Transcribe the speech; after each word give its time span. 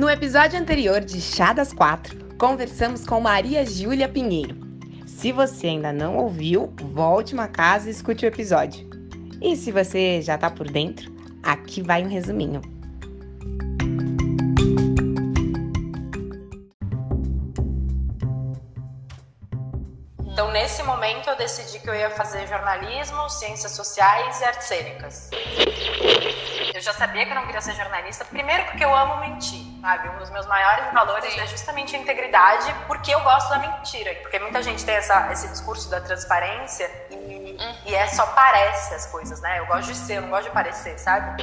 No 0.00 0.08
episódio 0.08 0.58
anterior 0.58 1.02
de 1.02 1.20
Chá 1.20 1.52
das 1.52 1.74
Quatro, 1.74 2.34
conversamos 2.38 3.04
com 3.04 3.20
Maria 3.20 3.66
Júlia 3.66 4.08
Pinheiro. 4.08 4.56
Se 5.06 5.30
você 5.30 5.66
ainda 5.66 5.92
não 5.92 6.16
ouviu, 6.16 6.72
volte 6.94 7.34
uma 7.34 7.46
casa 7.46 7.86
e 7.86 7.90
escute 7.90 8.24
o 8.24 8.28
episódio. 8.28 8.88
E 9.42 9.54
se 9.56 9.70
você 9.70 10.22
já 10.22 10.38
tá 10.38 10.48
por 10.48 10.70
dentro, 10.70 11.12
aqui 11.42 11.82
vai 11.82 12.02
um 12.02 12.08
resuminho. 12.08 12.62
Então, 20.24 20.50
nesse 20.50 20.82
momento, 20.82 21.28
eu 21.28 21.36
decidi 21.36 21.78
que 21.78 21.90
eu 21.90 21.94
ia 21.94 22.08
fazer 22.08 22.46
jornalismo, 22.46 23.28
ciências 23.28 23.72
sociais 23.72 24.40
e 24.40 24.44
artes 24.44 24.66
cênicas. 24.66 25.30
Eu 26.74 26.80
já 26.80 26.94
sabia 26.94 27.26
que 27.26 27.32
eu 27.32 27.36
não 27.36 27.44
queria 27.44 27.60
ser 27.60 27.74
jornalista, 27.74 28.24
primeiro 28.24 28.64
porque 28.64 28.82
eu 28.82 28.96
amo 28.96 29.20
mentir, 29.20 29.69
sabe? 29.80 30.08
Um 30.10 30.18
dos 30.18 30.30
meus 30.30 30.46
maiores 30.46 30.92
valores 30.92 31.32
Sim. 31.32 31.40
é 31.40 31.46
justamente 31.46 31.96
a 31.96 31.98
integridade, 31.98 32.74
porque 32.86 33.14
eu 33.14 33.20
gosto 33.20 33.48
da 33.48 33.58
mentira. 33.58 34.14
Porque 34.22 34.38
muita 34.38 34.62
gente 34.62 34.84
tem 34.84 34.96
essa, 34.96 35.32
esse 35.32 35.48
discurso 35.48 35.88
da 35.90 36.00
transparência 36.00 36.90
e, 37.10 37.56
e 37.86 37.94
é 37.94 38.06
só 38.08 38.26
parece 38.26 38.94
as 38.94 39.06
coisas, 39.06 39.40
né? 39.40 39.58
Eu 39.58 39.66
gosto 39.66 39.88
de 39.88 39.96
ser, 39.96 40.16
eu 40.16 40.22
não 40.22 40.30
gosto 40.30 40.44
de 40.44 40.50
parecer, 40.50 40.98
sabe? 40.98 41.42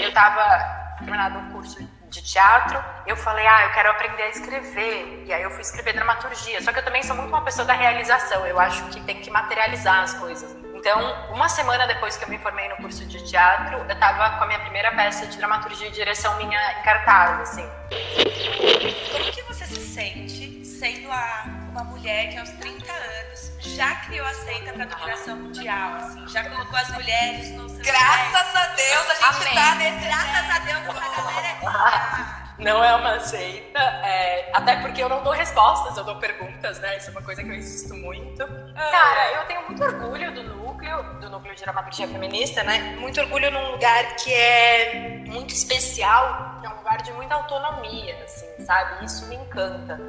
Eu 0.00 0.12
tava 0.12 0.96
terminado 0.98 1.38
um 1.38 1.52
curso 1.52 1.82
de 2.08 2.22
teatro, 2.22 2.82
eu 3.06 3.16
falei, 3.16 3.46
ah, 3.46 3.64
eu 3.64 3.70
quero 3.72 3.90
aprender 3.90 4.22
a 4.22 4.28
escrever. 4.28 5.24
E 5.26 5.32
aí 5.32 5.42
eu 5.42 5.50
fui 5.50 5.62
escrever 5.62 5.94
dramaturgia. 5.94 6.60
Só 6.62 6.72
que 6.72 6.78
eu 6.78 6.84
também 6.84 7.02
sou 7.02 7.16
muito 7.16 7.28
uma 7.28 7.42
pessoa 7.42 7.64
da 7.64 7.72
realização. 7.72 8.46
Eu 8.46 8.60
acho 8.60 8.84
que 8.90 9.00
tem 9.00 9.20
que 9.20 9.30
materializar 9.30 10.00
as 10.02 10.14
coisas. 10.14 10.54
Então, 10.82 10.98
uma 11.30 11.48
semana 11.48 11.86
depois 11.86 12.16
que 12.16 12.24
eu 12.24 12.28
me 12.28 12.38
formei 12.38 12.68
no 12.68 12.74
curso 12.78 13.06
de 13.06 13.22
teatro, 13.22 13.76
eu 13.76 13.86
estava 13.86 14.36
com 14.36 14.42
a 14.42 14.46
minha 14.48 14.58
primeira 14.58 14.90
peça 14.90 15.28
de 15.28 15.36
dramaturgia 15.36 15.86
e 15.86 15.92
direção 15.92 16.36
minha 16.38 16.58
em 16.72 16.82
cartaz, 16.82 17.40
assim. 17.42 17.70
Como 19.12 19.30
que 19.30 19.42
você 19.42 19.64
se 19.64 19.76
sente 19.76 20.66
sendo 20.66 21.08
a, 21.12 21.44
uma 21.70 21.84
mulher 21.84 22.30
que 22.30 22.38
aos 22.38 22.50
30 22.50 22.92
anos 22.92 23.52
já 23.60 23.94
criou 24.06 24.26
a 24.26 24.34
seita 24.34 24.72
para 24.72 24.82
a 24.82 24.86
dominação 24.86 25.36
mundial, 25.36 25.94
assim, 25.94 26.26
já 26.26 26.50
colocou 26.50 26.76
as 26.76 26.88
mulheres 26.88 27.50
no 27.52 27.68
seu 27.68 27.84
Graças 27.84 28.56
a 28.56 28.66
Deus 28.74 29.10
a 29.10 29.14
gente 29.14 29.42
Amém. 29.42 29.54
tá 29.54 29.74
nesse... 29.76 30.04
Graças 30.04 30.50
a 30.50 30.58
Deus 30.58 30.80
essa 30.80 31.22
galera 31.22 31.46
é 31.46 32.42
não 32.62 32.82
é 32.82 32.94
uma 32.94 33.20
seita, 33.20 33.78
é, 33.78 34.50
até 34.54 34.76
porque 34.76 35.02
eu 35.02 35.08
não 35.08 35.22
dou 35.22 35.32
respostas, 35.32 35.96
eu 35.96 36.04
dou 36.04 36.16
perguntas, 36.16 36.78
né? 36.80 36.96
Isso 36.96 37.08
é 37.08 37.10
uma 37.10 37.22
coisa 37.22 37.42
que 37.42 37.48
eu 37.48 37.54
insisto 37.54 37.94
muito. 37.94 38.46
Cara, 38.74 39.32
eu 39.32 39.44
tenho 39.46 39.62
muito 39.66 39.82
orgulho 39.82 40.32
do 40.32 40.42
núcleo, 40.82 41.20
do 41.20 41.30
núcleo 41.30 41.54
de 41.54 41.62
dramaturgia 41.62 42.08
feminista, 42.08 42.62
né? 42.64 42.96
Muito 42.98 43.20
orgulho 43.20 43.50
num 43.50 43.70
lugar 43.72 44.16
que 44.16 44.32
é 44.32 45.22
muito 45.26 45.54
especial, 45.54 46.58
que 46.60 46.66
é 46.66 46.70
um 46.70 46.76
lugar 46.76 47.00
de 47.02 47.12
muita 47.12 47.34
autonomia, 47.36 48.16
assim, 48.24 48.46
sabe? 48.64 49.04
Isso 49.04 49.26
me 49.26 49.36
encanta. 49.36 50.00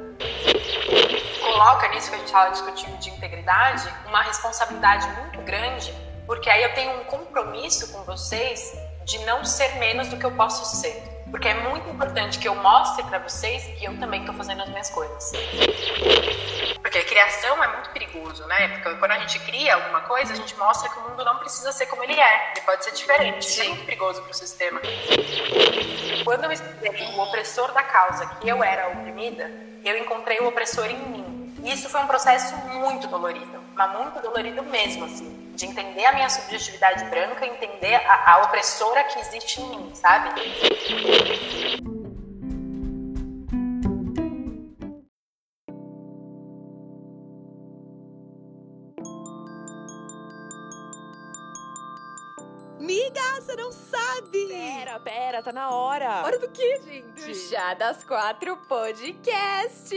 Coloca 1.40 1.88
nisso 1.88 2.10
que 2.10 2.16
a 2.16 2.18
gente 2.18 2.26
estava 2.26 2.50
discutindo 2.50 2.98
de 2.98 3.10
integridade 3.10 3.88
uma 4.06 4.22
responsabilidade 4.22 5.06
muito 5.20 5.40
grande, 5.42 5.94
porque 6.26 6.50
aí 6.50 6.62
eu 6.62 6.74
tenho 6.74 7.00
um 7.00 7.04
compromisso 7.04 7.92
com 7.92 8.02
vocês 8.02 8.76
de 9.04 9.18
não 9.20 9.44
ser 9.44 9.76
menos 9.76 10.08
do 10.08 10.16
que 10.16 10.24
eu 10.24 10.32
posso 10.32 10.76
ser. 10.80 11.13
Porque 11.34 11.48
é 11.48 11.54
muito 11.68 11.90
importante 11.90 12.38
que 12.38 12.46
eu 12.46 12.54
mostre 12.54 13.02
para 13.02 13.18
vocês 13.18 13.64
que 13.76 13.84
eu 13.84 13.98
também 13.98 14.20
estou 14.20 14.32
fazendo 14.36 14.62
as 14.62 14.68
minhas 14.68 14.88
coisas. 14.88 15.32
Porque 16.80 16.96
a 16.96 17.04
criação 17.04 17.64
é 17.64 17.66
muito 17.72 17.90
perigoso, 17.90 18.46
né? 18.46 18.68
Porque 18.68 18.94
quando 19.00 19.10
a 19.10 19.18
gente 19.18 19.40
cria 19.40 19.74
alguma 19.74 20.02
coisa, 20.02 20.32
a 20.32 20.36
gente 20.36 20.56
mostra 20.56 20.88
que 20.88 20.96
o 20.96 21.02
mundo 21.02 21.24
não 21.24 21.38
precisa 21.38 21.72
ser 21.72 21.86
como 21.86 22.04
ele 22.04 22.12
é. 22.12 22.52
Ele 22.52 22.60
pode 22.64 22.84
ser 22.84 22.92
diferente. 22.92 23.48
Isso 23.48 23.62
é 23.62 23.64
muito 23.64 23.84
perigoso 23.84 24.22
para 24.22 24.30
o 24.30 24.34
sistema. 24.34 24.80
Quando 26.22 26.44
eu 26.44 26.52
estudei 26.52 27.04
o 27.16 27.20
opressor 27.20 27.72
da 27.72 27.82
causa, 27.82 28.26
que 28.40 28.48
eu 28.48 28.62
era 28.62 28.86
oprimida, 28.90 29.50
eu 29.84 29.98
encontrei 29.98 30.38
o 30.38 30.46
opressor 30.46 30.86
em 30.86 30.98
mim. 30.98 31.52
E 31.64 31.72
isso 31.72 31.88
foi 31.88 32.00
um 32.00 32.06
processo 32.06 32.56
muito 32.78 33.08
dolorido, 33.08 33.58
mas 33.74 33.92
muito 33.98 34.20
dolorido 34.20 34.62
mesmo, 34.62 35.04
assim 35.06 35.43
de 35.54 35.66
entender 35.66 36.04
a 36.04 36.12
minha 36.12 36.28
subjetividade 36.28 37.04
branca, 37.06 37.46
entender 37.46 37.94
a, 37.94 38.32
a 38.32 38.42
opressora 38.44 39.04
que 39.04 39.18
existe 39.20 39.60
em 39.60 39.68
mim, 39.68 39.94
sabe? 39.94 40.30
Miga, 52.80 53.40
você 53.40 53.56
não 53.56 53.72
sabe! 53.72 54.46
Pera, 54.48 55.00
pera, 55.00 55.42
tá 55.42 55.52
na 55.52 55.70
hora. 55.70 56.22
Hora 56.24 56.38
do 56.38 56.50
quê, 56.50 56.80
gente? 56.84 57.34
Já 57.48 57.72
das 57.74 58.04
quatro 58.04 58.56
podcast! 58.68 59.94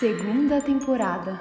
Segunda 0.00 0.62
temporada. 0.62 1.38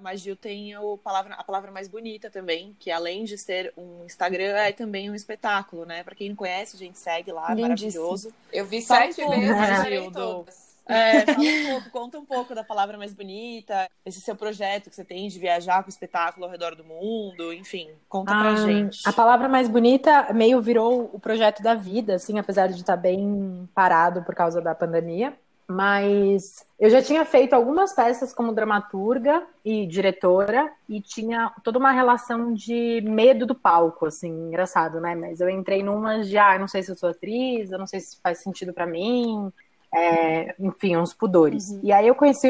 Mas 0.00 0.22
Gil 0.22 0.34
tem 0.34 0.74
o 0.78 0.96
palavra, 0.96 1.34
a 1.34 1.44
palavra 1.44 1.70
mais 1.70 1.88
bonita 1.88 2.30
também, 2.30 2.74
que 2.80 2.90
além 2.90 3.24
de 3.24 3.36
ser 3.36 3.74
um 3.76 4.06
Instagram, 4.06 4.56
é 4.56 4.72
também 4.72 5.10
um 5.10 5.14
espetáculo, 5.14 5.84
né? 5.84 6.02
Pra 6.02 6.14
quem 6.14 6.30
não 6.30 6.36
conhece, 6.36 6.76
a 6.76 6.78
gente 6.78 6.98
segue 6.98 7.30
lá, 7.30 7.52
Lindíssimo. 7.52 8.04
maravilhoso. 8.04 8.34
Eu 8.50 8.64
vi 8.64 8.80
sete 8.80 9.22
vezes, 9.22 9.84
Gil, 9.86 10.10
do... 10.10 10.46
É, 10.86 11.20
fala 11.26 11.38
um 11.38 11.66
pouco, 11.70 11.90
conta 11.90 12.18
um 12.18 12.24
pouco 12.24 12.54
da 12.54 12.64
palavra 12.64 12.98
mais 12.98 13.12
bonita, 13.12 13.88
esse 14.04 14.20
seu 14.20 14.34
projeto 14.34 14.90
que 14.90 14.96
você 14.96 15.04
tem 15.04 15.28
de 15.28 15.38
viajar 15.38 15.82
com 15.82 15.88
o 15.88 15.92
espetáculo 15.92 16.44
ao 16.44 16.50
redor 16.50 16.74
do 16.74 16.84
mundo, 16.84 17.52
enfim, 17.52 17.88
conta 18.08 18.32
pra 18.32 18.52
ah, 18.52 18.56
gente. 18.56 19.00
A 19.06 19.12
palavra 19.12 19.48
mais 19.48 19.68
bonita 19.68 20.32
meio 20.32 20.60
virou 20.60 21.10
o 21.12 21.20
projeto 21.20 21.62
da 21.62 21.74
vida, 21.74 22.14
assim, 22.14 22.38
apesar 22.38 22.68
de 22.68 22.80
estar 22.80 22.96
bem 22.96 23.68
parado 23.74 24.22
por 24.22 24.34
causa 24.34 24.60
da 24.60 24.74
pandemia. 24.74 25.34
Mas 25.72 26.66
eu 26.78 26.90
já 26.90 27.00
tinha 27.00 27.24
feito 27.24 27.54
algumas 27.54 27.94
peças 27.94 28.34
como 28.34 28.52
dramaturga 28.52 29.42
e 29.64 29.86
diretora 29.86 30.70
e 30.88 31.00
tinha 31.00 31.50
toda 31.62 31.78
uma 31.78 31.92
relação 31.92 32.52
de 32.52 33.00
medo 33.02 33.46
do 33.46 33.54
palco, 33.54 34.06
assim, 34.06 34.28
engraçado, 34.28 35.00
né? 35.00 35.14
Mas 35.14 35.40
eu 35.40 35.48
entrei 35.48 35.82
numas 35.82 36.28
de, 36.28 36.36
ah, 36.36 36.58
não 36.58 36.68
sei 36.68 36.82
se 36.82 36.90
eu 36.90 36.96
sou 36.96 37.08
atriz, 37.08 37.70
eu 37.70 37.78
não 37.78 37.86
sei 37.86 38.00
se 38.00 38.18
faz 38.20 38.38
sentido 38.38 38.72
para 38.72 38.86
mim, 38.86 39.50
é, 39.94 40.54
enfim, 40.58 40.96
uns 40.96 41.12
pudores. 41.12 41.70
Uhum. 41.70 41.80
E 41.82 41.92
aí 41.92 42.08
eu 42.08 42.14
conheci, 42.14 42.48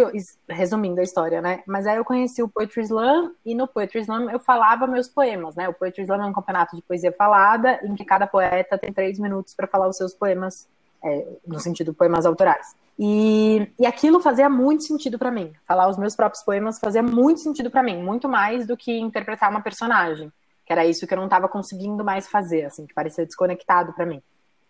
resumindo 0.49 1.01
a 1.01 1.03
história, 1.03 1.41
né? 1.41 1.63
Mas 1.67 1.87
aí 1.87 1.97
eu 1.97 2.05
conheci 2.05 2.41
o 2.43 2.49
Poetry 2.49 2.83
Slam 2.83 3.33
e 3.45 3.55
no 3.55 3.67
Poetry 3.67 4.01
Slam 4.01 4.31
eu 4.31 4.39
falava 4.39 4.87
meus 4.87 5.09
poemas, 5.09 5.57
né? 5.57 5.69
O 5.69 5.75
Poetry 5.75 6.03
Slam 6.03 6.23
é 6.23 6.27
um 6.27 6.33
campeonato 6.33 6.77
de 6.77 6.83
poesia 6.83 7.13
falada 7.13 7.81
em 7.83 7.97
que 7.97 8.05
cada 8.05 8.29
poeta 8.29 8.79
tem 8.79 8.93
três 8.93 9.19
minutos 9.19 9.55
para 9.55 9.67
falar 9.67 9.89
os 9.89 9.97
seus 9.97 10.15
poemas, 10.15 10.69
é, 11.03 11.27
no 11.45 11.59
sentido 11.59 11.93
poemas 11.93 12.25
autorais. 12.25 12.77
E, 12.97 13.69
e 13.77 13.87
aquilo 13.87 14.21
fazia 14.21 14.49
muito 14.49 14.85
sentido 14.85 15.19
para 15.19 15.33
mim. 15.33 15.53
Falar 15.67 15.89
os 15.89 15.99
meus 15.99 16.15
próprios 16.15 16.45
poemas 16.45 16.79
fazia 16.79 17.03
muito 17.03 17.41
sentido 17.41 17.73
para 17.73 17.83
mim, 17.83 18.01
muito 18.01 18.29
mais 18.29 18.69
do 18.69 18.77
que 18.77 18.97
interpretar 18.97 19.51
uma 19.51 19.63
personagem, 19.63 20.33
que 20.65 20.73
era 20.73 20.87
isso 20.87 21.09
que 21.09 21.13
eu 21.15 21.19
não 21.19 21.25
estava 21.25 21.49
conseguindo 21.49 22.05
mais 22.05 22.29
fazer, 22.29 22.67
assim, 22.67 22.87
que 22.87 22.95
parecia 22.95 23.27
desconectado 23.27 23.93
para 23.95 24.07
mim. 24.07 24.23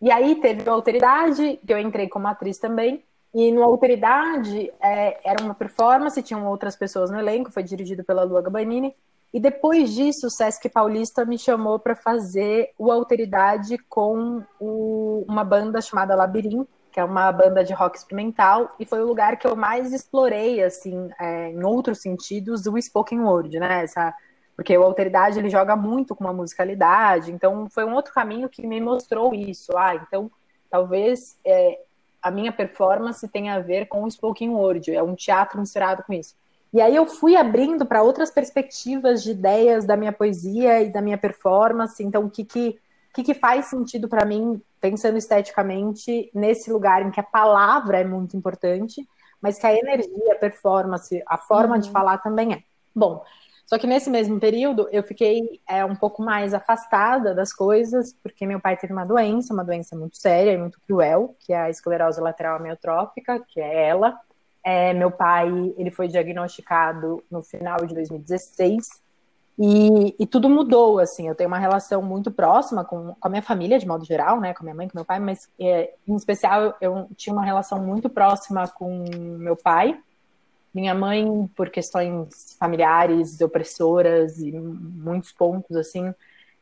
E 0.03 0.11
aí 0.11 0.35
teve 0.35 0.69
a 0.69 0.73
Alteridade, 0.73 1.61
que 1.65 1.73
eu 1.73 1.79
entrei 1.79 2.09
como 2.09 2.27
atriz 2.27 2.59
também. 2.59 3.05
E 3.33 3.53
no 3.53 3.63
Alteridade 3.63 4.71
é, 4.83 5.21
era 5.25 5.43
uma 5.43 5.55
performance, 5.55 6.21
tinham 6.23 6.47
outras 6.49 6.75
pessoas 6.75 7.09
no 7.09 7.19
elenco, 7.19 7.53
foi 7.53 7.63
dirigido 7.63 8.03
pela 8.03 8.25
Lua 8.25 8.43
Gabanini. 8.43 8.93
E 9.33 9.39
depois 9.39 9.95
disso, 9.95 10.27
o 10.27 10.31
Sesc 10.31 10.69
Paulista 10.69 11.25
me 11.25 11.39
chamou 11.39 11.79
para 11.79 11.95
fazer 11.95 12.71
o 12.77 12.91
Alteridade 12.91 13.79
com 13.89 14.43
o, 14.61 15.25
uma 15.27 15.45
banda 15.45 15.81
chamada 15.81 16.17
Labirinto, 16.17 16.69
que 16.91 17.01
é 17.01 17.05
uma 17.05 17.33
banda 17.33 17.65
de 17.65 17.73
rock 17.73 17.97
experimental, 17.97 18.75
e 18.79 18.85
foi 18.85 19.03
o 19.03 19.07
lugar 19.07 19.39
que 19.39 19.47
eu 19.47 19.57
mais 19.57 19.95
explorei, 19.95 20.63
assim, 20.63 21.09
é, 21.19 21.49
em 21.49 21.65
outros 21.65 22.03
sentidos, 22.03 22.67
o 22.67 22.77
spoken 22.79 23.21
word, 23.21 23.59
né? 23.59 23.85
Essa 23.85 24.13
porque 24.57 24.77
o 24.77 24.83
Alteridade 24.83 25.39
ele 25.39 25.51
joga 25.51 25.75
muito 25.75 26.15
com 26.15 26.25
uma 26.25 26.33
musicalidade, 26.33 27.33
então 27.33 27.69
foi 27.71 27.85
um 27.85 27.95
outro 27.95 28.13
caminho 28.13 28.49
que 28.49 28.67
me 28.67 28.81
mostrou 28.81 29.35
isso. 29.35 29.77
Ah, 29.77 29.95
então 29.95 30.31
talvez 30.71 31.37
é, 31.45 31.81
a 32.23 32.31
minha 32.31 32.53
performance 32.53 33.27
tenha 33.29 33.55
a 33.55 33.61
ver 33.61 33.87
com 33.87 34.05
o 34.05 34.11
spoken 34.11 34.51
word, 34.51 34.95
é 34.95 35.03
um 35.03 35.15
teatro 35.15 35.59
misturado 35.59 36.03
com 36.05 36.13
isso. 36.13 36.35
E 36.73 36.81
aí 36.81 36.97
eu 36.97 37.05
fui 37.05 37.37
abrindo 37.37 37.85
para 37.85 38.03
outras 38.03 38.31
perspectivas 38.31 39.23
de 39.23 39.33
ideias 39.33 39.85
da 39.85 39.97
minha 39.97 40.13
poesia 40.13 40.81
e 40.81 40.91
da 40.91 41.03
minha 41.03 41.19
performance, 41.19 42.03
então 42.03 42.25
o 42.25 42.31
que 42.31 42.45
que, 42.45 42.79
que, 43.13 43.23
que 43.23 43.35
faz 43.35 43.67
sentido 43.67 44.09
para 44.09 44.25
mim, 44.25 44.63
pensando 44.81 45.19
esteticamente, 45.19 46.31
nesse 46.35 46.73
lugar 46.73 47.03
em 47.03 47.11
que 47.11 47.21
a 47.21 47.25
palavra 47.25 47.99
é 47.99 48.05
muito 48.05 48.37
importante, 48.37 49.07
mas 49.41 49.59
que 49.59 49.67
a 49.67 49.75
energia, 49.75 50.33
a 50.33 50.37
performance, 50.37 51.23
a 51.27 51.37
forma 51.37 51.75
uhum. 51.75 51.81
de 51.81 51.91
falar 51.91 52.19
também 52.19 52.55
é. 52.55 52.63
Bom, 52.95 53.23
Só 53.67 53.79
que 53.79 53.87
nesse 53.87 54.11
mesmo 54.11 54.39
período 54.39 54.89
eu 54.91 55.03
fiquei 55.03 55.61
é, 55.69 55.85
um 55.85 55.97
pouco 55.97 56.23
mais 56.23 56.53
afastada 56.53 57.35
das 57.35 57.53
coisas, 57.53 58.15
porque 58.23 58.47
meu 58.47 58.61
pai 58.61 58.77
teve 58.77 58.93
uma 58.93 59.05
doença, 59.05 59.55
uma 59.55 59.65
doença 59.65 59.97
muito 59.97 60.17
séria 60.19 60.53
e 60.53 60.59
muito 60.59 60.81
cruel, 60.87 61.35
que 61.41 61.53
é 61.53 61.59
a 61.59 61.71
esclerose 61.71 62.21
lateral 62.21 62.57
amiotrófica, 62.57 63.41
que 63.49 63.61
é 63.61 63.89
ela. 63.89 64.19
É, 64.65 64.93
meu 64.93 65.11
pai 65.11 65.49
ele 65.77 65.91
foi 65.91 66.07
diagnosticado 66.07 67.23
no 67.31 67.43
final 67.43 67.79
de 67.85 67.95
2016 67.95 69.03
e, 69.59 70.17
e, 70.19 70.27
tudo 70.27 70.49
mudou, 70.49 70.99
assim, 70.99 71.29
eu 71.29 71.35
tenho 71.35 71.49
uma 71.49 71.59
relação 71.59 72.03
muito 72.03 72.31
próxima 72.31 72.85
com, 72.85 73.15
com, 73.15 73.29
a 73.29 73.29
minha 73.29 73.43
família, 73.43 73.79
de 73.79 73.87
modo 73.87 74.05
geral, 74.05 74.41
né, 74.41 74.55
com 74.55 74.65
minha 74.65 74.75
mãe, 74.75 74.89
com 74.89 74.97
meu 74.97 75.05
pai, 75.05 75.21
mas 75.21 75.49
é, 75.61 75.93
em 76.09 76.17
especial 76.17 76.63
eu, 76.63 76.75
eu 76.81 77.09
tinha 77.17 77.35
uma 77.35 77.45
relação 77.45 77.79
muito 77.79 78.09
próxima 78.09 78.67
com 78.67 79.05
meu 79.39 79.55
pai, 79.55 79.99
minha 80.75 80.95
mãe, 80.95 81.49
por 81.57 81.71
questões 81.71 82.57
familiares, 82.59 83.41
opressoras 83.41 84.39
e 84.39 84.53
muitos 84.53 85.33
pontos, 85.33 85.77
assim, 85.77 86.15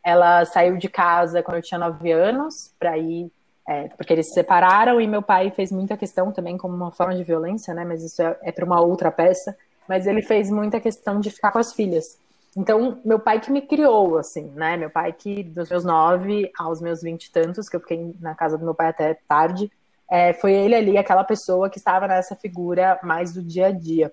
ela 0.05 0.45
saiu 0.45 0.77
de 0.77 0.89
casa 0.89 1.43
quando 1.43 1.59
eu 1.59 1.62
tinha 1.62 1.79
nove 1.79 2.11
anos 2.11 2.75
para 2.79 2.99
ir, 2.99 3.31
é, 3.69 3.89
porque 3.89 4.12
eles 4.12 4.29
se 4.29 4.35
separaram 4.35 5.01
e 5.01 5.07
meu 5.07 5.23
pai 5.23 5.51
fez 5.51 5.71
muita 5.71 5.97
questão 5.97 6.33
também 6.33 6.57
como 6.57 6.75
uma 6.75 6.91
forma 6.91 7.15
de 7.15 7.23
violência, 7.23 7.73
né? 7.73 7.85
Mas 7.85 8.03
isso 8.03 8.21
é, 8.21 8.37
é 8.43 8.53
para 8.53 8.65
uma 8.65 8.81
outra 8.81 9.11
peça. 9.11 9.57
Mas 9.89 10.07
ele 10.07 10.23
fez 10.23 10.51
muita 10.51 10.81
questão 10.81 11.21
de 11.21 11.31
ficar 11.31 11.53
com 11.53 11.59
as 11.59 11.73
filhas. 11.73 12.19
Então, 12.57 13.01
meu 13.05 13.19
pai 13.19 13.41
que 13.41 13.51
me 13.51 13.62
criou, 13.62 14.19
assim, 14.19 14.51
né? 14.55 14.77
Meu 14.77 14.91
pai 14.91 15.12
que, 15.12 15.45
dos 15.45 15.69
meus 15.69 15.85
nove 15.85 16.51
aos 16.59 16.81
meus 16.81 17.03
vinte 17.03 17.27
e 17.27 17.33
tantos, 17.33 17.69
que 17.69 17.77
eu 17.77 17.81
fiquei 17.81 18.15
na 18.21 18.35
casa 18.35 18.59
do 18.59 18.65
meu 18.65 18.75
pai 18.75 18.89
até 18.89 19.15
tarde, 19.29 19.71
é, 20.11 20.33
foi 20.33 20.53
ele 20.53 20.75
ali, 20.75 20.99
aquela 20.99 21.23
pessoa 21.23 21.71
que 21.71 21.79
estava 21.79 22.09
nessa 22.09 22.35
figura 22.35 22.99
mais 23.03 23.33
do 23.33 23.43
dia 23.43 23.69
a 23.69 23.71
dia. 23.71 24.12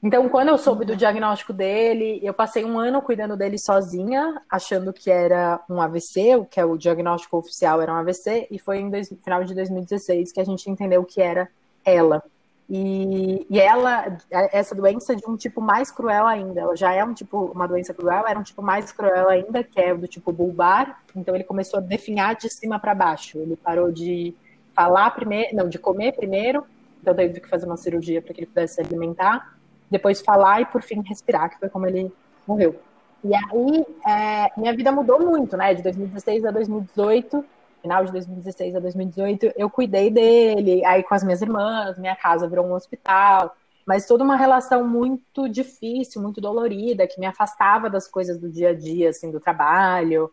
Então, 0.00 0.28
quando 0.28 0.48
eu 0.48 0.58
soube 0.58 0.84
do 0.84 0.94
diagnóstico 0.94 1.52
dele, 1.52 2.20
eu 2.22 2.34
passei 2.34 2.62
um 2.62 2.78
ano 2.78 3.00
cuidando 3.00 3.36
dele 3.36 3.58
sozinha, 3.58 4.40
achando 4.50 4.92
que 4.92 5.10
era 5.10 5.60
um 5.68 5.80
AVC, 5.80 6.36
o 6.36 6.44
que 6.44 6.60
é 6.60 6.64
o 6.64 6.76
diagnóstico 6.76 7.38
oficial 7.38 7.80
era 7.80 7.90
um 7.90 7.96
AVC, 7.96 8.46
e 8.50 8.58
foi 8.58 8.88
dois, 8.88 9.08
final 9.24 9.42
de 9.42 9.54
2016 9.54 10.30
que 10.30 10.40
a 10.40 10.44
gente 10.44 10.70
entendeu 10.70 11.02
que 11.04 11.22
era 11.22 11.48
ela. 11.84 12.22
E, 12.68 13.46
e 13.48 13.58
ela, 13.58 14.18
essa 14.30 14.74
doença 14.74 15.16
de 15.16 15.26
um 15.26 15.36
tipo 15.36 15.60
mais 15.60 15.90
cruel 15.90 16.26
ainda, 16.26 16.60
ela 16.60 16.76
já 16.76 16.92
é 16.92 17.02
um 17.02 17.14
tipo, 17.14 17.46
uma 17.46 17.66
doença 17.66 17.92
cruel, 17.92 18.24
era 18.28 18.38
um 18.38 18.42
tipo 18.42 18.62
mais 18.62 18.92
cruel 18.92 19.28
ainda, 19.28 19.64
que 19.64 19.80
é 19.80 19.94
do 19.94 20.06
tipo 20.06 20.30
bulbar, 20.32 21.02
então 21.16 21.34
ele 21.34 21.44
começou 21.44 21.78
a 21.78 21.82
definhar 21.82 22.36
de 22.36 22.48
cima 22.50 22.78
para 22.78 22.94
baixo, 22.94 23.38
ele 23.38 23.56
parou 23.56 23.90
de 23.90 24.34
falar 24.74 25.10
primeiro, 25.12 25.54
não, 25.56 25.68
de 25.68 25.78
comer 25.78 26.12
primeiro, 26.12 26.64
então 27.00 27.14
teve 27.14 27.40
que 27.40 27.48
fazer 27.48 27.66
uma 27.66 27.76
cirurgia 27.76 28.20
para 28.20 28.32
que 28.32 28.40
ele 28.40 28.46
pudesse 28.46 28.74
se 28.74 28.80
alimentar, 28.80 29.56
depois 29.90 30.20
falar 30.20 30.62
e 30.62 30.66
por 30.66 30.82
fim 30.82 31.02
respirar, 31.02 31.50
que 31.50 31.58
foi 31.58 31.68
como 31.68 31.86
ele 31.86 32.12
morreu. 32.46 32.80
E 33.22 33.34
aí, 33.34 33.86
é, 34.06 34.50
minha 34.58 34.74
vida 34.74 34.92
mudou 34.92 35.20
muito, 35.20 35.56
né, 35.56 35.72
de 35.74 35.82
2016 35.82 36.44
a 36.44 36.50
2018, 36.50 37.44
final 37.80 38.04
de 38.04 38.12
2016 38.12 38.76
a 38.76 38.80
2018, 38.80 39.52
eu 39.56 39.68
cuidei 39.70 40.10
dele, 40.10 40.84
aí 40.84 41.02
com 41.02 41.14
as 41.14 41.22
minhas 41.22 41.42
irmãs, 41.42 41.98
minha 41.98 42.16
casa 42.16 42.48
virou 42.48 42.66
um 42.66 42.72
hospital, 42.72 43.54
mas 43.86 44.06
toda 44.06 44.24
uma 44.24 44.36
relação 44.36 44.86
muito 44.86 45.48
difícil, 45.48 46.22
muito 46.22 46.40
dolorida, 46.40 47.06
que 47.06 47.20
me 47.20 47.26
afastava 47.26 47.90
das 47.90 48.08
coisas 48.08 48.38
do 48.38 48.50
dia 48.50 48.70
a 48.70 48.74
dia, 48.74 49.10
assim, 49.10 49.30
do 49.30 49.38
trabalho. 49.38 50.30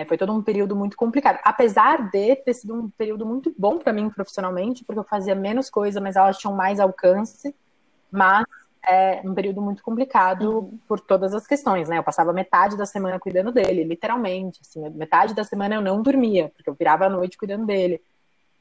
É, 0.00 0.04
foi 0.04 0.16
todo 0.16 0.32
um 0.32 0.42
período 0.42 0.76
muito 0.76 0.96
complicado. 0.96 1.38
Apesar 1.42 2.10
de 2.10 2.36
ter 2.36 2.54
sido 2.54 2.74
um 2.74 2.90
período 2.90 3.26
muito 3.26 3.52
bom 3.56 3.78
para 3.78 3.92
mim 3.92 4.08
profissionalmente, 4.10 4.84
porque 4.84 4.98
eu 4.98 5.04
fazia 5.04 5.34
menos 5.34 5.68
coisa, 5.68 6.00
mas 6.00 6.16
elas 6.16 6.38
tinham 6.38 6.54
mais 6.54 6.78
alcance. 6.78 7.54
Mas 8.10 8.44
é 8.86 9.20
um 9.24 9.34
período 9.34 9.60
muito 9.60 9.82
complicado 9.82 10.58
uhum. 10.58 10.78
por 10.86 11.00
todas 11.00 11.34
as 11.34 11.46
questões, 11.46 11.88
né? 11.88 11.98
Eu 11.98 12.02
passava 12.02 12.32
metade 12.32 12.76
da 12.76 12.86
semana 12.86 13.18
cuidando 13.18 13.52
dele, 13.52 13.84
literalmente. 13.84 14.60
Assim, 14.62 14.88
metade 14.90 15.34
da 15.34 15.44
semana 15.44 15.74
eu 15.74 15.82
não 15.82 16.02
dormia, 16.02 16.50
porque 16.56 16.70
eu 16.70 16.74
virava 16.74 17.06
à 17.06 17.10
noite 17.10 17.36
cuidando 17.36 17.66
dele. 17.66 18.00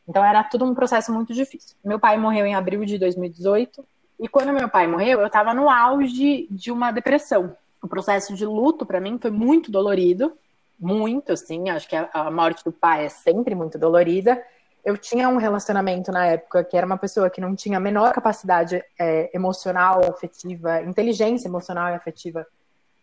Então 0.07 0.23
era 0.23 0.43
tudo 0.43 0.65
um 0.65 0.73
processo 0.73 1.13
muito 1.13 1.33
difícil. 1.33 1.75
Meu 1.83 1.99
pai 1.99 2.17
morreu 2.17 2.45
em 2.45 2.55
abril 2.55 2.83
de 2.85 2.97
2018, 2.97 3.85
e 4.19 4.27
quando 4.27 4.53
meu 4.53 4.67
pai 4.67 4.87
morreu, 4.87 5.19
eu 5.19 5.27
estava 5.27 5.53
no 5.53 5.69
auge 5.69 6.47
de 6.49 6.71
uma 6.71 6.91
depressão. 6.91 7.55
O 7.81 7.87
processo 7.87 8.33
de 8.33 8.45
luto 8.45 8.85
para 8.85 8.99
mim 8.99 9.19
foi 9.21 9.29
muito 9.29 9.71
dolorido, 9.71 10.33
muito 10.79 11.33
assim. 11.33 11.69
Acho 11.69 11.87
que 11.87 11.95
a 11.95 12.31
morte 12.31 12.63
do 12.63 12.71
pai 12.71 13.05
é 13.05 13.09
sempre 13.09 13.55
muito 13.55 13.77
dolorida 13.77 14.41
eu 14.87 14.97
tinha 14.97 15.27
um 15.27 15.35
relacionamento 15.35 16.13
na 16.13 16.27
época 16.27 16.63
que 16.63 16.77
era 16.77 16.85
uma 16.85 16.97
pessoa 16.97 17.29
que 17.29 17.41
não 17.41 17.53
tinha 17.53 17.75
a 17.75 17.81
menor 17.81 18.13
capacidade 18.13 18.81
é, 18.97 19.29
emocional, 19.35 19.99
afetiva, 20.09 20.81
inteligência 20.81 21.49
emocional 21.49 21.91
e 21.91 21.95
afetiva 21.95 22.47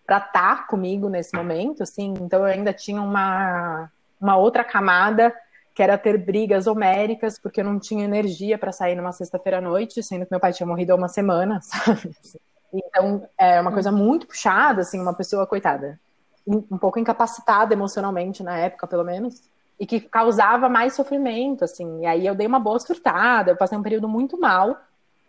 para 0.07 0.17
estar 0.17 0.33
tá 0.33 0.63
comigo 0.63 1.11
nesse 1.11 1.37
momento, 1.37 1.83
assim. 1.83 2.15
Então 2.23 2.41
eu 2.41 2.47
ainda 2.47 2.73
tinha 2.73 3.03
uma, 3.03 3.91
uma 4.19 4.35
outra 4.35 4.65
camada 4.65 5.31
que 5.75 5.83
era 5.83 5.99
ter 5.99 6.17
brigas 6.17 6.67
homéricas, 6.67 7.39
porque 7.39 7.61
eu 7.61 7.65
não 7.67 7.79
tinha 7.79 8.07
energia 8.07 8.57
para 8.57 8.73
sair 8.73 8.95
numa 8.95 9.13
sexta-feira 9.13 9.59
à 9.59 9.61
noite, 9.61 10.03
sendo 10.03 10.25
que 10.25 10.31
meu 10.31 10.41
pai 10.41 10.55
tinha 10.55 10.67
morrido 10.67 10.95
há 10.95 10.97
uma 10.97 11.09
semana, 11.09 11.61
sabe? 11.63 12.17
Então, 12.73 13.29
é 13.37 13.61
uma 13.61 13.73
coisa 13.73 13.93
muito 13.93 14.27
puxada, 14.27 14.81
assim, 14.81 14.99
uma 14.99 15.13
pessoa, 15.13 15.47
coitada, 15.47 16.01
um 16.47 16.79
pouco 16.79 16.99
incapacitada 16.99 17.73
emocionalmente 17.73 18.43
na 18.43 18.57
época, 18.59 18.87
pelo 18.87 19.05
menos 19.05 19.43
e 19.79 19.87
que 19.87 20.01
causava 20.01 20.69
mais 20.69 20.95
sofrimento, 20.95 21.65
assim. 21.65 22.03
E 22.03 22.07
aí 22.07 22.27
eu 22.27 22.35
dei 22.35 22.47
uma 22.47 22.61
boa 22.61 22.79
surtada, 22.79 23.51
eu 23.51 23.57
passei 23.57 23.77
um 23.77 23.83
período 23.83 24.09
muito 24.09 24.39
mal 24.39 24.77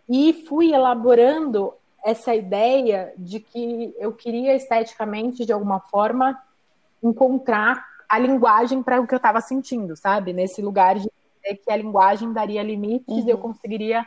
e 0.07 0.45
fui 0.47 0.73
elaborando 0.73 1.73
essa 2.03 2.35
ideia 2.35 3.11
de 3.17 3.39
que 3.39 3.95
eu 3.97 4.13
queria 4.13 4.55
esteticamente, 4.55 5.45
de 5.45 5.51
alguma 5.51 5.79
forma, 5.79 6.39
encontrar 7.01 7.83
a 8.07 8.19
linguagem 8.19 8.83
para 8.83 9.01
o 9.01 9.07
que 9.07 9.15
eu 9.15 9.17
estava 9.17 9.41
sentindo, 9.41 9.95
sabe? 9.95 10.31
Nesse 10.31 10.61
lugar 10.61 10.99
de 10.99 11.09
que 11.43 11.71
a 11.71 11.75
linguagem 11.75 12.31
daria 12.31 12.61
limites 12.61 13.07
uhum. 13.07 13.27
e 13.27 13.29
eu 13.29 13.37
conseguiria 13.37 14.05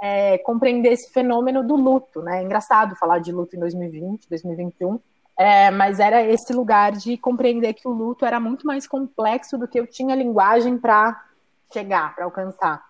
é, 0.00 0.38
compreender 0.38 0.92
esse 0.92 1.12
fenômeno 1.12 1.64
do 1.66 1.76
luto, 1.76 2.20
né? 2.20 2.40
É 2.40 2.44
engraçado 2.44 2.96
falar 2.96 3.20
de 3.20 3.30
luto 3.30 3.54
em 3.54 3.60
2020, 3.60 4.28
2021, 4.28 5.00
é, 5.38 5.70
mas 5.70 6.00
era 6.00 6.22
esse 6.22 6.52
lugar 6.52 6.92
de 6.92 7.18
compreender 7.18 7.74
que 7.74 7.86
o 7.86 7.92
luto 7.92 8.24
era 8.24 8.40
muito 8.40 8.66
mais 8.66 8.86
complexo 8.86 9.58
do 9.58 9.68
que 9.68 9.78
eu 9.78 9.86
tinha 9.86 10.14
linguagem 10.14 10.78
para 10.78 11.22
chegar, 11.70 12.14
para 12.14 12.24
alcançar. 12.24 12.82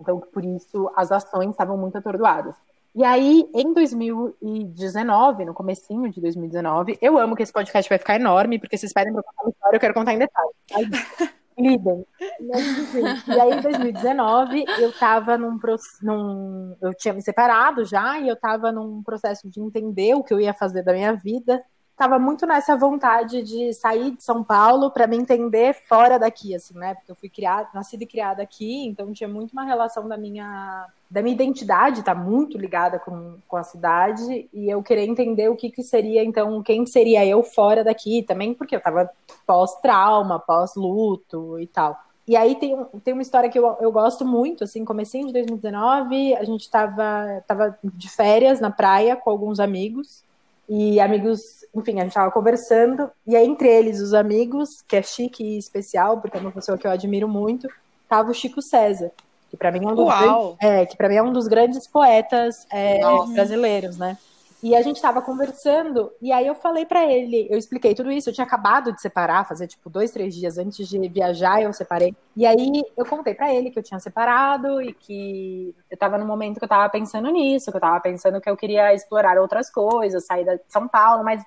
Então, 0.00 0.20
por 0.20 0.44
isso, 0.44 0.90
as 0.94 1.10
ações 1.10 1.50
estavam 1.50 1.76
muito 1.76 1.98
atordoadas. 1.98 2.54
E 2.94 3.04
aí, 3.04 3.48
em 3.52 3.72
2019, 3.74 5.44
no 5.44 5.52
comecinho 5.52 6.08
de 6.10 6.20
2019, 6.20 6.98
eu 7.02 7.18
amo 7.18 7.34
que 7.34 7.42
esse 7.42 7.52
podcast 7.52 7.88
vai 7.88 7.98
ficar 7.98 8.14
enorme, 8.14 8.60
porque 8.60 8.78
vocês 8.78 8.92
pedem 8.92 9.12
para 9.12 9.22
contar 9.22 9.42
uma 9.42 9.50
história, 9.50 9.76
eu 9.76 9.80
quero 9.80 9.94
contar 9.94 10.14
em 10.14 10.18
detalhes. 10.18 10.54
Lidem. 11.58 12.06
E 12.40 13.40
aí, 13.40 13.58
em 13.58 13.60
2019, 13.60 14.64
eu 14.78 14.90
estava 14.90 15.36
num, 15.36 15.58
num. 16.02 16.76
Eu 16.80 16.94
tinha 16.94 17.12
me 17.12 17.20
separado 17.20 17.84
já, 17.84 18.20
e 18.20 18.28
eu 18.28 18.34
estava 18.34 18.70
num 18.70 19.02
processo 19.02 19.50
de 19.50 19.60
entender 19.60 20.14
o 20.14 20.22
que 20.22 20.32
eu 20.32 20.40
ia 20.40 20.54
fazer 20.54 20.84
da 20.84 20.92
minha 20.92 21.14
vida 21.14 21.60
estava 21.98 22.16
muito 22.16 22.46
nessa 22.46 22.76
vontade 22.76 23.42
de 23.42 23.74
sair 23.74 24.12
de 24.12 24.22
São 24.22 24.44
Paulo 24.44 24.88
para 24.88 25.08
me 25.08 25.16
entender 25.16 25.74
fora 25.74 26.16
daqui, 26.16 26.54
assim, 26.54 26.78
né? 26.78 26.94
Porque 26.94 27.10
eu 27.10 27.16
fui 27.16 27.28
criada, 27.28 27.68
nascida 27.74 28.04
e 28.04 28.06
criada 28.06 28.40
aqui, 28.40 28.86
então 28.86 29.12
tinha 29.12 29.28
muito 29.28 29.50
uma 29.50 29.64
relação 29.64 30.06
da 30.06 30.16
minha 30.16 30.86
da 31.10 31.22
minha 31.22 31.34
identidade, 31.34 32.02
tá 32.02 32.14
muito 32.14 32.58
ligada 32.58 32.98
com, 32.98 33.38
com 33.48 33.56
a 33.56 33.64
cidade, 33.64 34.46
e 34.52 34.68
eu 34.70 34.82
queria 34.82 35.06
entender 35.06 35.48
o 35.48 35.56
que, 35.56 35.70
que 35.70 35.82
seria, 35.82 36.22
então, 36.22 36.62
quem 36.62 36.84
seria 36.84 37.24
eu 37.24 37.42
fora 37.42 37.82
daqui 37.82 38.22
também, 38.22 38.52
porque 38.52 38.76
eu 38.76 38.80
tava 38.80 39.10
pós-trauma, 39.46 40.38
pós-luto 40.38 41.58
e 41.58 41.66
tal. 41.66 41.98
E 42.26 42.36
aí 42.36 42.56
tem, 42.56 42.76
tem 43.02 43.14
uma 43.14 43.22
história 43.22 43.48
que 43.48 43.58
eu, 43.58 43.74
eu 43.80 43.90
gosto 43.90 44.22
muito, 44.22 44.64
assim, 44.64 44.84
comecinho 44.84 45.28
de 45.28 45.32
2019, 45.32 46.34
a 46.34 46.44
gente 46.44 46.70
tava, 46.70 47.42
tava 47.46 47.78
de 47.82 48.10
férias 48.10 48.60
na 48.60 48.70
praia 48.70 49.16
com 49.16 49.30
alguns 49.30 49.58
amigos, 49.58 50.22
e 50.68 51.00
amigos, 51.00 51.64
enfim, 51.74 51.98
a 51.98 52.04
gente 52.04 52.12
tava 52.12 52.30
conversando, 52.30 53.10
e 53.26 53.34
aí 53.34 53.46
entre 53.46 53.68
eles, 53.68 54.00
os 54.00 54.12
amigos, 54.12 54.82
que 54.82 54.96
é 54.96 55.02
chique 55.02 55.42
e 55.42 55.58
especial, 55.58 56.20
porque 56.20 56.36
é 56.36 56.40
uma 56.40 56.52
pessoa 56.52 56.76
que 56.76 56.86
eu 56.86 56.90
admiro 56.90 57.26
muito, 57.26 57.66
tava 58.08 58.30
o 58.30 58.34
Chico 58.34 58.60
César, 58.60 59.10
que 59.50 59.56
para 59.56 59.72
mim 59.72 59.84
é 59.84 59.88
um 59.88 59.94
dos 59.94 60.06
grandes, 60.06 60.56
é, 60.60 60.86
que 60.86 60.96
para 60.96 61.08
mim 61.08 61.14
é 61.14 61.22
um 61.22 61.32
dos 61.32 61.48
grandes 61.48 61.86
poetas 61.86 62.66
é, 62.70 63.00
brasileiros, 63.32 63.96
né? 63.96 64.18
E 64.60 64.74
a 64.74 64.82
gente 64.82 65.00
tava 65.00 65.22
conversando, 65.22 66.10
e 66.20 66.32
aí 66.32 66.44
eu 66.44 66.54
falei 66.54 66.84
para 66.84 67.04
ele, 67.04 67.46
eu 67.48 67.56
expliquei 67.56 67.94
tudo 67.94 68.10
isso, 68.10 68.28
eu 68.28 68.34
tinha 68.34 68.44
acabado 68.44 68.92
de 68.92 69.00
separar, 69.00 69.46
fazer 69.46 69.68
tipo 69.68 69.88
dois, 69.88 70.10
três 70.10 70.34
dias 70.34 70.58
antes 70.58 70.88
de 70.88 70.98
viajar, 71.08 71.62
eu 71.62 71.72
separei. 71.72 72.12
E 72.36 72.44
aí 72.44 72.82
eu 72.96 73.06
contei 73.06 73.34
para 73.34 73.54
ele 73.54 73.70
que 73.70 73.78
eu 73.78 73.82
tinha 73.84 74.00
separado 74.00 74.82
e 74.82 74.92
que 74.92 75.72
eu 75.88 75.96
tava 75.96 76.18
no 76.18 76.26
momento 76.26 76.58
que 76.58 76.64
eu 76.64 76.68
tava 76.68 76.88
pensando 76.90 77.30
nisso, 77.30 77.70
que 77.70 77.76
eu 77.76 77.80
tava 77.80 78.00
pensando 78.00 78.40
que 78.40 78.50
eu 78.50 78.56
queria 78.56 78.92
explorar 78.92 79.38
outras 79.38 79.70
coisas, 79.70 80.26
sair 80.26 80.44
de 80.44 80.60
São 80.66 80.88
Paulo, 80.88 81.22
mas 81.22 81.40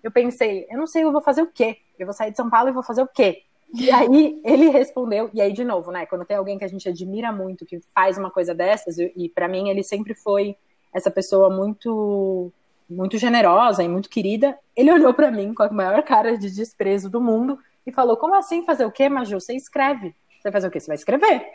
eu 0.00 0.12
pensei, 0.12 0.64
eu 0.70 0.78
não 0.78 0.86
sei, 0.86 1.02
eu 1.02 1.10
vou 1.10 1.20
fazer 1.20 1.42
o 1.42 1.50
quê? 1.52 1.78
Eu 1.98 2.06
vou 2.06 2.14
sair 2.14 2.30
de 2.30 2.36
São 2.36 2.48
Paulo 2.48 2.68
e 2.68 2.72
vou 2.72 2.82
fazer 2.84 3.02
o 3.02 3.08
quê? 3.08 3.42
E 3.74 3.90
aí 3.90 4.40
ele 4.44 4.68
respondeu, 4.68 5.30
e 5.34 5.40
aí 5.40 5.52
de 5.52 5.64
novo, 5.64 5.90
né, 5.90 6.06
quando 6.06 6.24
tem 6.24 6.36
alguém 6.36 6.58
que 6.58 6.64
a 6.64 6.68
gente 6.68 6.88
admira 6.88 7.32
muito, 7.32 7.66
que 7.66 7.80
faz 7.92 8.16
uma 8.16 8.30
coisa 8.30 8.54
dessas, 8.54 8.98
e, 8.98 9.12
e 9.16 9.28
para 9.28 9.48
mim 9.48 9.68
ele 9.68 9.82
sempre 9.82 10.14
foi 10.14 10.56
essa 10.92 11.10
pessoa 11.10 11.48
muito 11.50 12.52
muito 12.88 13.16
generosa 13.16 13.82
e 13.82 13.88
muito 13.88 14.08
querida, 14.08 14.58
ele 14.76 14.92
olhou 14.92 15.14
para 15.14 15.30
mim 15.30 15.54
com 15.54 15.62
a 15.62 15.70
maior 15.70 16.02
cara 16.02 16.36
de 16.36 16.50
desprezo 16.50 17.08
do 17.08 17.20
mundo 17.20 17.58
e 17.86 17.92
falou: 17.92 18.16
Como 18.16 18.34
assim 18.34 18.64
fazer 18.64 18.84
o 18.84 18.92
quê, 18.92 19.08
Maju? 19.08 19.40
Você 19.40 19.54
escreve. 19.54 20.14
Você 20.36 20.44
vai 20.44 20.52
fazer 20.52 20.68
o 20.68 20.70
quê? 20.70 20.80
Você 20.80 20.86
vai 20.88 20.96
escrever. 20.96 21.52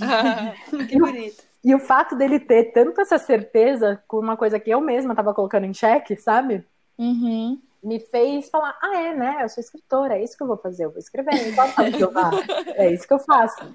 Ah, 0.00 0.54
que 0.88 0.98
bonito. 0.98 1.42
E 1.64 1.74
o 1.74 1.78
fato 1.78 2.14
dele 2.14 2.38
ter 2.38 2.72
tanto 2.72 3.00
essa 3.00 3.18
certeza 3.18 4.02
com 4.06 4.18
uma 4.18 4.36
coisa 4.36 4.60
que 4.60 4.70
eu 4.70 4.80
mesma 4.80 5.12
estava 5.12 5.32
colocando 5.32 5.64
em 5.64 5.72
xeque, 5.72 6.16
sabe? 6.16 6.64
Uhum. 6.98 7.60
Me 7.82 7.98
fez 7.98 8.48
falar: 8.50 8.76
Ah, 8.82 8.96
é, 8.96 9.14
né? 9.14 9.38
Eu 9.42 9.48
sou 9.48 9.60
escritora, 9.60 10.18
é 10.18 10.22
isso 10.22 10.36
que 10.36 10.42
eu 10.42 10.46
vou 10.46 10.58
fazer. 10.58 10.84
Eu 10.84 10.90
vou 10.90 10.98
escrever. 10.98 11.32
Que 11.96 12.02
eu 12.02 12.12
faço. 12.12 12.42
É 12.76 12.92
isso 12.92 13.08
que 13.08 13.14
eu 13.14 13.18
faço. 13.18 13.74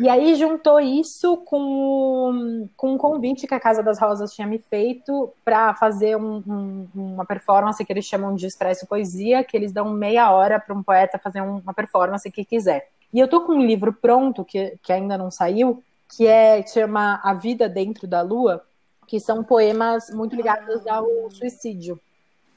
E 0.00 0.08
aí 0.08 0.34
juntou 0.34 0.80
isso 0.80 1.36
com, 1.38 2.68
com 2.76 2.94
um 2.94 2.98
convite 2.98 3.46
que 3.46 3.54
a 3.54 3.60
Casa 3.60 3.82
das 3.82 3.98
Rosas 3.98 4.32
tinha 4.34 4.46
me 4.46 4.58
feito 4.58 5.32
para 5.44 5.74
fazer 5.74 6.16
um, 6.16 6.42
um, 6.46 6.88
uma 6.94 7.24
performance 7.24 7.84
que 7.84 7.92
eles 7.92 8.04
chamam 8.04 8.34
de 8.34 8.46
Expresso 8.46 8.86
Poesia, 8.86 9.44
que 9.44 9.56
eles 9.56 9.72
dão 9.72 9.90
meia 9.90 10.30
hora 10.32 10.58
para 10.58 10.74
um 10.74 10.82
poeta 10.82 11.18
fazer 11.18 11.40
uma 11.40 11.74
performance 11.74 12.30
que 12.30 12.44
quiser. 12.44 12.88
E 13.12 13.18
eu 13.20 13.28
tô 13.28 13.42
com 13.42 13.52
um 13.52 13.66
livro 13.66 13.92
pronto, 13.92 14.44
que, 14.44 14.78
que 14.82 14.92
ainda 14.92 15.18
não 15.18 15.30
saiu, 15.30 15.82
que 16.16 16.26
é 16.26 16.66
chama 16.66 17.20
A 17.22 17.34
Vida 17.34 17.68
Dentro 17.68 18.06
da 18.06 18.22
Lua, 18.22 18.64
que 19.06 19.20
são 19.20 19.44
poemas 19.44 20.10
muito 20.10 20.34
ligados 20.34 20.86
ao 20.86 21.06
suicídio. 21.30 22.00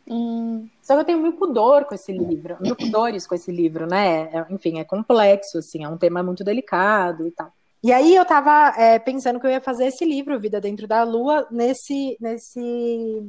Hum. 0.07 0.69
Só 0.81 0.93
que 0.93 1.01
eu 1.01 1.05
tenho 1.05 1.19
muito 1.19 1.37
pudor 1.37 1.85
com 1.85 1.95
esse 1.95 2.11
livro, 2.11 2.57
mil 2.61 2.75
pudores 2.75 3.25
com 3.25 3.33
esse 3.33 3.51
livro, 3.51 3.87
né? 3.87 4.29
É, 4.31 4.45
enfim, 4.49 4.79
é 4.79 4.83
complexo, 4.83 5.57
assim, 5.57 5.83
é 5.83 5.89
um 5.89 5.97
tema 5.97 6.21
muito 6.21 6.43
delicado 6.43 7.27
e 7.27 7.31
tal. 7.31 7.51
E 7.83 7.91
aí 7.91 8.15
eu 8.15 8.25
tava 8.25 8.73
é, 8.81 8.97
pensando 8.99 9.39
que 9.39 9.45
eu 9.45 9.51
ia 9.51 9.61
fazer 9.61 9.85
esse 9.85 10.05
livro, 10.05 10.39
Vida 10.39 10.59
Dentro 10.61 10.87
da 10.87 11.03
Lua, 11.03 11.47
nesse, 11.51 12.17
nesse, 12.19 13.23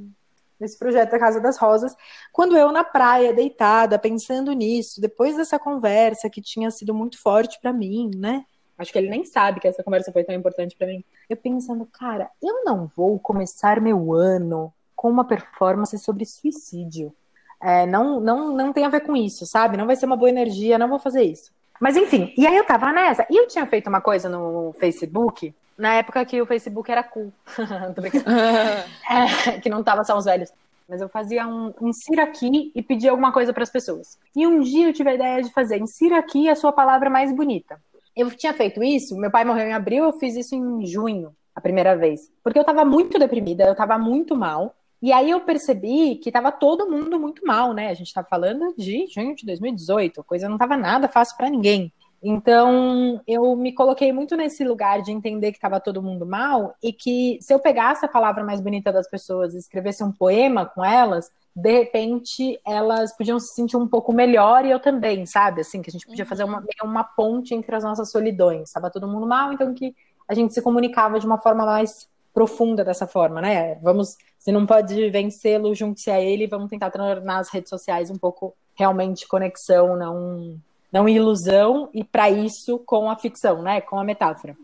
nesse 0.59 0.79
projeto 0.79 1.11
da 1.11 1.19
Casa 1.19 1.41
das 1.41 1.59
Rosas, 1.59 1.95
quando 2.33 2.57
eu 2.57 2.73
na 2.73 2.85
praia, 2.85 3.35
deitada, 3.35 3.99
pensando 3.99 4.53
nisso, 4.53 5.01
depois 5.01 5.37
dessa 5.37 5.59
conversa 5.59 6.31
que 6.31 6.41
tinha 6.41 6.71
sido 6.71 6.95
muito 6.95 7.21
forte 7.21 7.59
para 7.61 7.73
mim, 7.73 8.11
né? 8.17 8.45
Acho 8.79 8.93
que 8.93 8.99
ele 8.99 9.09
nem 9.09 9.25
sabe 9.25 9.61
que 9.61 9.69
essa 9.69 9.83
conversa 9.83 10.13
foi 10.13 10.25
tão 10.25 10.35
importante 10.35 10.77
para 10.77 10.87
mim. 10.87 11.03
Eu 11.29 11.37
pensando, 11.37 11.87
cara, 11.87 12.31
eu 12.43 12.65
não 12.65 12.87
vou 12.87 13.19
começar 13.19 13.81
meu 13.81 14.13
ano 14.13 14.73
com 14.97 15.11
uma 15.11 15.25
performance 15.25 15.97
sobre 15.99 16.25
suicídio. 16.25 17.15
É, 17.63 17.87
não, 17.87 18.19
não, 18.21 18.53
não 18.53 18.73
tem 18.73 18.85
a 18.85 18.89
ver 18.89 19.01
com 19.01 19.15
isso, 19.15 19.47
sabe? 19.47 19.77
Não 19.77 19.87
vai 19.87 19.95
ser 19.95 20.07
uma 20.07 20.17
boa 20.17 20.29
energia, 20.29 20.79
não 20.79 20.89
vou 20.89 20.99
fazer 20.99 21.23
isso. 21.23 21.53
Mas 21.81 21.97
enfim, 21.97 22.33
e 22.37 22.47
aí 22.47 22.57
eu 22.57 22.65
tava 22.65 22.91
nessa. 22.93 23.27
E 23.31 23.37
eu 23.37 23.47
tinha 23.47 23.67
feito 23.67 23.89
uma 23.89 24.01
coisa 24.01 24.29
no 24.29 24.75
Facebook, 24.81 25.55
na 25.77 25.95
época 25.95 26.25
que 26.25 26.41
o 26.41 26.47
Facebook 26.47 26.91
era 26.91 27.03
cool. 27.03 27.33
É, 29.09 29.61
que 29.61 29.69
não 29.69 29.85
tava 29.85 30.03
só 30.05 30.17
os 30.17 30.25
velhos. 30.25 30.51
Mas 30.89 31.01
eu 31.01 31.09
fazia 31.09 31.47
um 31.47 31.73
insira 31.83 32.23
aqui 32.23 32.71
e 32.75 32.83
pedia 32.83 33.11
alguma 33.11 33.33
coisa 33.33 33.53
para 33.53 33.63
as 33.63 33.71
pessoas. 33.71 34.19
E 34.35 34.47
um 34.47 34.61
dia 34.61 34.89
eu 34.89 34.93
tive 34.93 35.11
a 35.11 35.15
ideia 35.15 35.43
de 35.43 35.53
fazer 35.53 35.79
insira 35.79 36.19
aqui 36.19 36.49
a 36.49 36.55
sua 36.55 36.73
palavra 36.73 37.11
mais 37.11 37.33
bonita. 37.35 37.81
Eu 38.15 38.31
tinha 38.31 38.55
feito 38.55 38.83
isso, 38.83 39.17
meu 39.17 39.31
pai 39.31 39.45
morreu 39.45 39.67
em 39.67 39.75
abril, 39.75 40.05
eu 40.05 40.13
fiz 40.13 40.37
isso 40.37 40.55
em 40.55 40.87
junho, 40.87 41.35
a 41.55 41.61
primeira 41.61 41.97
vez. 41.97 42.31
Porque 42.43 42.59
eu 42.59 42.65
tava 42.65 42.85
muito 42.85 43.19
deprimida, 43.19 43.65
eu 43.65 43.75
tava 43.75 43.99
muito 43.99 44.35
mal. 44.37 44.75
E 45.03 45.13
aí 45.13 45.31
eu 45.31 45.41
percebi 45.41 46.17
que 46.17 46.33
tava 46.33 46.51
todo 46.51 46.91
mundo 46.91 47.21
muito 47.21 47.45
mal, 47.45 47.73
né? 47.73 47.91
A 47.91 47.95
gente 47.95 48.13
tá 48.13 48.25
falando 48.25 48.75
de 48.77 49.07
junho 49.09 49.35
de 49.35 49.45
2018, 49.45 50.21
a 50.21 50.25
coisa 50.25 50.49
não 50.49 50.57
tava 50.57 50.77
nada 50.77 51.07
fácil 51.09 51.37
para 51.37 51.51
ninguém. 51.51 51.93
Então, 52.23 53.21
eu 53.27 53.55
me 53.55 53.73
coloquei 53.73 54.11
muito 54.13 54.37
nesse 54.37 54.65
lugar 54.65 55.03
de 55.03 55.13
entender 55.13 55.53
que 55.53 55.59
estava 55.59 55.79
todo 55.79 56.03
mundo 56.03 56.27
mal 56.27 56.75
e 56.83 56.93
que 56.93 57.39
se 57.41 57.53
eu 57.53 57.59
pegasse 57.59 58.05
a 58.05 58.09
palavra 58.09 58.43
mais 58.43 58.61
bonita 58.61 58.93
das 58.93 59.09
pessoas 59.09 59.55
e 59.55 59.59
escrevesse 59.59 60.03
um 60.03 60.11
poema 60.11 60.65
com 60.65 60.85
elas, 60.85 61.31
de 61.55 61.71
repente 61.71 62.59
elas 62.67 63.17
podiam 63.17 63.39
se 63.39 63.55
sentir 63.55 63.77
um 63.77 63.87
pouco 63.87 64.13
melhor 64.13 64.65
e 64.65 64.71
eu 64.71 64.81
também, 64.81 65.25
sabe? 65.27 65.61
Assim, 65.61 65.83
que 65.83 65.91
a 65.91 65.93
gente 65.93 66.07
podia 66.07 66.27
fazer 66.27 66.45
uma, 66.45 66.65
uma 66.83 67.05
ponte 67.05 67.55
entre 67.55 67.77
as 67.77 67.85
nossas 67.85 68.11
solidões. 68.11 68.69
Estava 68.69 68.91
todo 68.91 69.07
mundo 69.07 69.27
mal, 69.27 69.53
então 69.53 69.73
que 69.73 69.95
a 70.27 70.35
gente 70.35 70.53
se 70.53 70.61
comunicava 70.61 71.21
de 71.21 71.27
uma 71.27 71.39
forma 71.39 71.65
mais 71.65 72.09
profunda 72.37 72.85
dessa 72.85 73.07
forma, 73.07 73.41
né? 73.41 73.77
Vamos, 73.77 74.19
se 74.39 74.53
não 74.53 74.67
pode 74.67 75.09
vencê-lo, 75.09 75.75
junte-se 75.75 76.11
a 76.11 76.21
ele, 76.21 76.47
vamos 76.47 76.69
tentar 76.69 76.91
tornar 76.91 77.39
as 77.39 77.49
redes 77.49 77.71
sociais 77.71 78.11
um 78.11 78.19
pouco 78.19 78.55
realmente 78.75 79.27
conexão, 79.27 79.97
não 79.97 80.61
não 80.93 81.09
ilusão, 81.09 81.89
e 81.95 82.05
para 82.05 82.29
isso 82.31 82.79
com 82.81 83.11
a 83.11 83.17
ficção, 83.17 83.63
né? 83.63 83.81
Com 83.81 83.99
a 83.99 84.05
metáfora. 84.05 84.55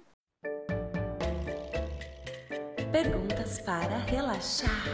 Perguntas 2.92 3.58
para 3.60 3.96
relaxar. 4.06 4.84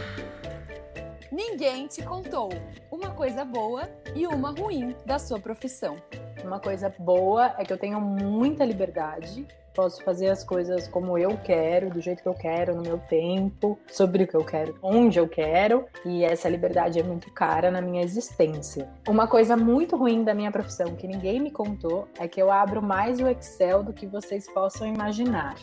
Ninguém 1.29 1.85
te 1.87 2.01
contou 2.01 2.47
uma 2.89 3.11
coisa 3.11 3.43
boa 3.43 3.89
e 4.15 4.25
uma 4.25 4.51
ruim 4.51 4.95
da 5.05 5.19
sua 5.19 5.39
profissão. 5.39 5.97
Uma 6.45 6.61
coisa 6.61 6.93
boa 6.97 7.53
é 7.57 7.65
que 7.65 7.73
eu 7.73 7.77
tenho 7.77 7.99
muita 7.99 8.63
liberdade 8.63 9.45
posso 9.79 10.03
fazer 10.03 10.27
as 10.27 10.43
coisas 10.43 10.89
como 10.89 11.17
eu 11.17 11.37
quero, 11.37 11.89
do 11.89 12.01
jeito 12.01 12.21
que 12.21 12.27
eu 12.27 12.33
quero, 12.33 12.75
no 12.75 12.81
meu 12.81 12.97
tempo, 12.97 13.79
sobre 13.87 14.25
o 14.25 14.27
que 14.27 14.35
eu 14.35 14.43
quero, 14.43 14.77
onde 14.83 15.17
eu 15.17 15.25
quero, 15.25 15.85
e 16.05 16.21
essa 16.21 16.49
liberdade 16.49 16.99
é 16.99 17.03
muito 17.03 17.31
cara 17.31 17.71
na 17.71 17.79
minha 17.79 18.03
existência. 18.03 18.89
Uma 19.07 19.25
coisa 19.25 19.55
muito 19.55 19.95
ruim 19.95 20.25
da 20.25 20.33
minha 20.33 20.51
profissão 20.51 20.97
que 20.97 21.07
ninguém 21.07 21.39
me 21.39 21.49
contou 21.49 22.09
é 22.19 22.27
que 22.27 22.41
eu 22.41 22.51
abro 22.51 22.81
mais 22.81 23.21
o 23.21 23.27
Excel 23.29 23.81
do 23.81 23.93
que 23.93 24.05
vocês 24.05 24.51
possam 24.51 24.85
imaginar. 24.85 25.55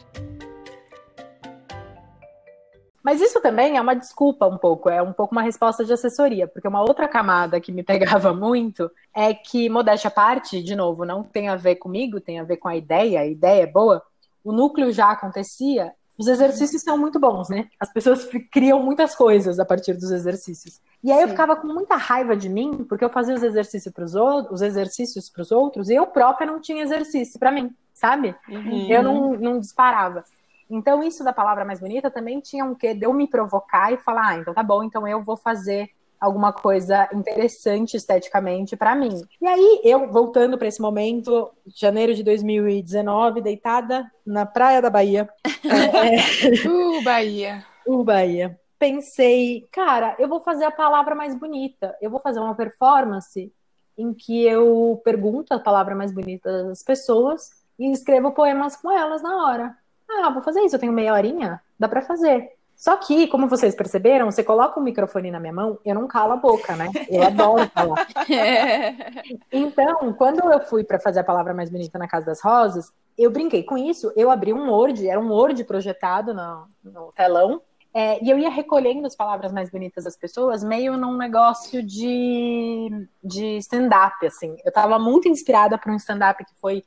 Mas 3.07 3.21
isso 3.21 3.41
também 3.41 3.77
é 3.77 3.81
uma 3.81 3.95
desculpa 3.95 4.49
um 4.49 4.59
pouco, 4.59 4.91
é 4.91 5.01
um 5.01 5.13
pouco 5.13 5.33
uma 5.33 5.43
resposta 5.43 5.85
de 5.85 5.93
assessoria, 5.93 6.49
porque 6.49 6.67
uma 6.67 6.81
outra 6.81 7.07
camada 7.07 7.61
que 7.61 7.71
me 7.71 7.85
pegava 7.87 8.35
muito 8.35 8.91
é 9.15 9.33
que, 9.33 9.69
modéstia 9.69 10.09
à 10.09 10.11
parte, 10.11 10.61
de 10.61 10.75
novo, 10.75 11.05
não 11.05 11.23
tem 11.23 11.49
a 11.49 11.55
ver 11.55 11.77
comigo, 11.77 12.21
tem 12.21 12.41
a 12.41 12.43
ver 12.43 12.57
com 12.57 12.67
a 12.67 12.75
ideia, 12.75 13.21
a 13.21 13.25
ideia 13.25 13.63
é 13.63 13.67
boa, 13.67 14.03
o 14.43 14.51
núcleo 14.51 14.91
já 14.91 15.13
acontecia, 15.13 15.93
os 16.19 16.27
exercícios 16.27 16.83
são 16.83 16.99
muito 16.99 17.21
bons, 17.21 17.49
né? 17.49 17.69
As 17.79 17.93
pessoas 17.93 18.29
criam 18.51 18.83
muitas 18.83 19.15
coisas 19.15 19.61
a 19.61 19.65
partir 19.65 19.95
dos 19.95 20.11
exercícios. 20.11 20.81
E 21.05 21.13
aí 21.13 21.19
Sim. 21.19 21.23
eu 21.23 21.29
ficava 21.29 21.55
com 21.55 21.69
muita 21.69 21.95
raiva 21.95 22.37
de 22.37 22.49
mim, 22.49 22.85
porque 22.89 23.05
eu 23.05 23.11
fazia 23.11 23.37
os 23.37 23.43
exercícios 23.45 23.95
para 23.95 24.05
os 24.05 24.17
outros, 24.17 24.53
os 24.55 24.63
exercícios 24.63 25.31
para 25.31 25.43
os 25.43 25.53
outros, 25.53 25.91
e 25.91 25.95
eu 25.95 26.09
própria 26.09 26.45
não 26.45 26.61
tinha 26.61 26.83
exercício 26.83 27.39
para 27.39 27.53
mim, 27.53 27.73
sabe? 27.95 28.35
Uhum. 28.49 28.89
Eu 28.91 29.03
não, 29.05 29.35
não 29.35 29.61
disparava. 29.61 30.25
Então, 30.69 31.03
isso 31.03 31.23
da 31.23 31.33
palavra 31.33 31.65
mais 31.65 31.81
bonita 31.81 32.11
também 32.11 32.41
tinha 32.41 32.65
um 32.65 32.75
quê 32.75 32.95
de 32.95 33.07
eu 33.07 33.13
me 33.13 33.29
provocar 33.29 33.93
e 33.93 33.97
falar, 33.97 34.29
ah, 34.29 34.37
então 34.37 34.55
tá 34.55 34.63
bom, 34.63 34.83
então 34.83 35.07
eu 35.07 35.23
vou 35.23 35.37
fazer 35.37 35.91
alguma 36.21 36.53
coisa 36.53 37.09
interessante 37.13 37.97
esteticamente 37.97 38.77
para 38.77 38.95
mim. 38.95 39.23
E 39.41 39.47
aí, 39.47 39.81
eu 39.85 40.11
voltando 40.11 40.59
para 40.59 40.69
esse 40.69 40.81
momento, 40.81 41.51
janeiro 41.67 42.15
de 42.15 42.23
2019, 42.23 43.41
deitada 43.41 44.11
na 44.25 44.47
praia 44.47 44.81
da 44.81 44.91
Bahia. 44.91 45.29
é... 45.65 46.69
Uh, 46.69 47.03
Bahia. 47.03 47.65
Uh, 47.87 48.03
Bahia. 48.03 48.59
Pensei, 48.79 49.67
cara, 49.73 50.15
eu 50.19 50.29
vou 50.29 50.41
fazer 50.41 50.65
a 50.65 50.71
palavra 50.71 51.15
mais 51.15 51.35
bonita. 51.35 51.97
Eu 52.01 52.11
vou 52.11 52.21
fazer 52.21 52.41
uma 52.41 52.55
performance 52.55 53.53
em 53.97 54.13
que 54.13 54.45
eu 54.45 55.01
pergunto 55.03 55.55
a 55.55 55.59
palavra 55.59 55.95
mais 55.95 56.13
bonita 56.13 56.65
das 56.65 56.83
pessoas 56.83 57.51
e 57.79 57.91
escrevo 57.91 58.33
poemas 58.33 58.77
com 58.77 58.91
elas 58.91 59.23
na 59.23 59.47
hora. 59.47 59.77
Ah, 60.09 60.31
vou 60.31 60.43
fazer 60.43 60.61
isso, 60.61 60.77
eu 60.77 60.81
tenho 60.81 60.93
meia 60.93 61.13
horinha, 61.13 61.61
dá 61.79 61.89
para 61.89 62.03
fazer. 62.03 62.51
Só 62.77 62.95
que, 62.99 63.27
como 63.29 63.49
vocês 63.49 63.75
perceberam, 63.75 64.31
você 64.31 64.45
coloca 64.45 64.79
o 64.79 64.83
microfone 64.83 65.31
na 65.31 65.41
minha 65.41 65.53
mão, 65.53 65.79
eu 65.83 65.95
não 65.95 66.07
calo 66.07 66.33
a 66.33 66.37
boca, 66.37 66.77
né? 66.77 66.91
Eu 67.09 67.23
adoro 67.23 67.69
falar. 67.71 68.07
Então, 69.51 70.13
quando 70.13 70.41
eu 70.53 70.61
fui 70.61 70.85
para 70.85 71.01
fazer 71.01 71.21
a 71.21 71.25
palavra 71.25 71.55
mais 71.55 71.71
bonita 71.71 71.99
na 71.99 72.07
Casa 72.07 72.27
das 72.27 72.43
Rosas, 72.43 72.93
eu 73.17 73.31
brinquei 73.31 73.63
com 73.63 73.79
isso, 73.79 74.13
eu 74.15 74.31
abri 74.31 74.53
um 74.53 74.71
Word, 74.71 75.09
era 75.09 75.19
um 75.19 75.33
Word 75.33 75.65
projetado 75.65 76.35
no, 76.35 76.69
no 76.85 77.11
telão, 77.17 77.63
é, 77.95 78.23
e 78.23 78.29
eu 78.29 78.39
ia 78.39 78.51
recolhendo 78.51 79.07
as 79.07 79.17
palavras 79.17 79.51
mais 79.53 79.71
bonitas 79.71 80.05
das 80.05 80.15
pessoas, 80.15 80.63
meio 80.63 80.99
num 80.99 81.17
negócio 81.17 81.83
de, 81.83 83.09
de 83.25 83.57
stand-up, 83.57 84.27
assim. 84.27 84.55
Eu 84.63 84.69
estava 84.69 84.99
muito 84.99 85.29
inspirada 85.29 85.79
por 85.79 85.91
um 85.91 85.97
stand-up 85.97 86.45
que 86.45 86.55
foi 86.61 86.85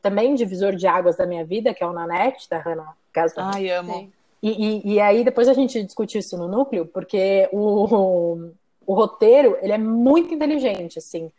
também 0.00 0.34
divisor 0.34 0.74
de 0.74 0.86
águas 0.86 1.16
da 1.16 1.26
minha 1.26 1.44
vida, 1.44 1.74
que 1.74 1.82
é 1.82 1.86
o 1.86 1.92
Nanete, 1.92 2.48
da 2.48 2.58
Hannah 2.58 2.94
Gaston. 3.12 3.40
Ai, 3.42 3.70
amo. 3.70 4.10
E, 4.42 4.50
e, 4.50 4.94
e, 4.94 5.00
aí 5.00 5.24
depois 5.24 5.48
a 5.48 5.54
gente 5.54 5.82
discute 5.82 6.18
isso 6.18 6.36
no 6.36 6.46
núcleo, 6.46 6.84
porque 6.86 7.48
o, 7.50 7.58
o, 7.58 8.50
o, 8.86 8.94
roteiro, 8.94 9.56
ele 9.62 9.72
é 9.72 9.78
muito 9.78 10.34
inteligente, 10.34 10.98
assim. 10.98 11.32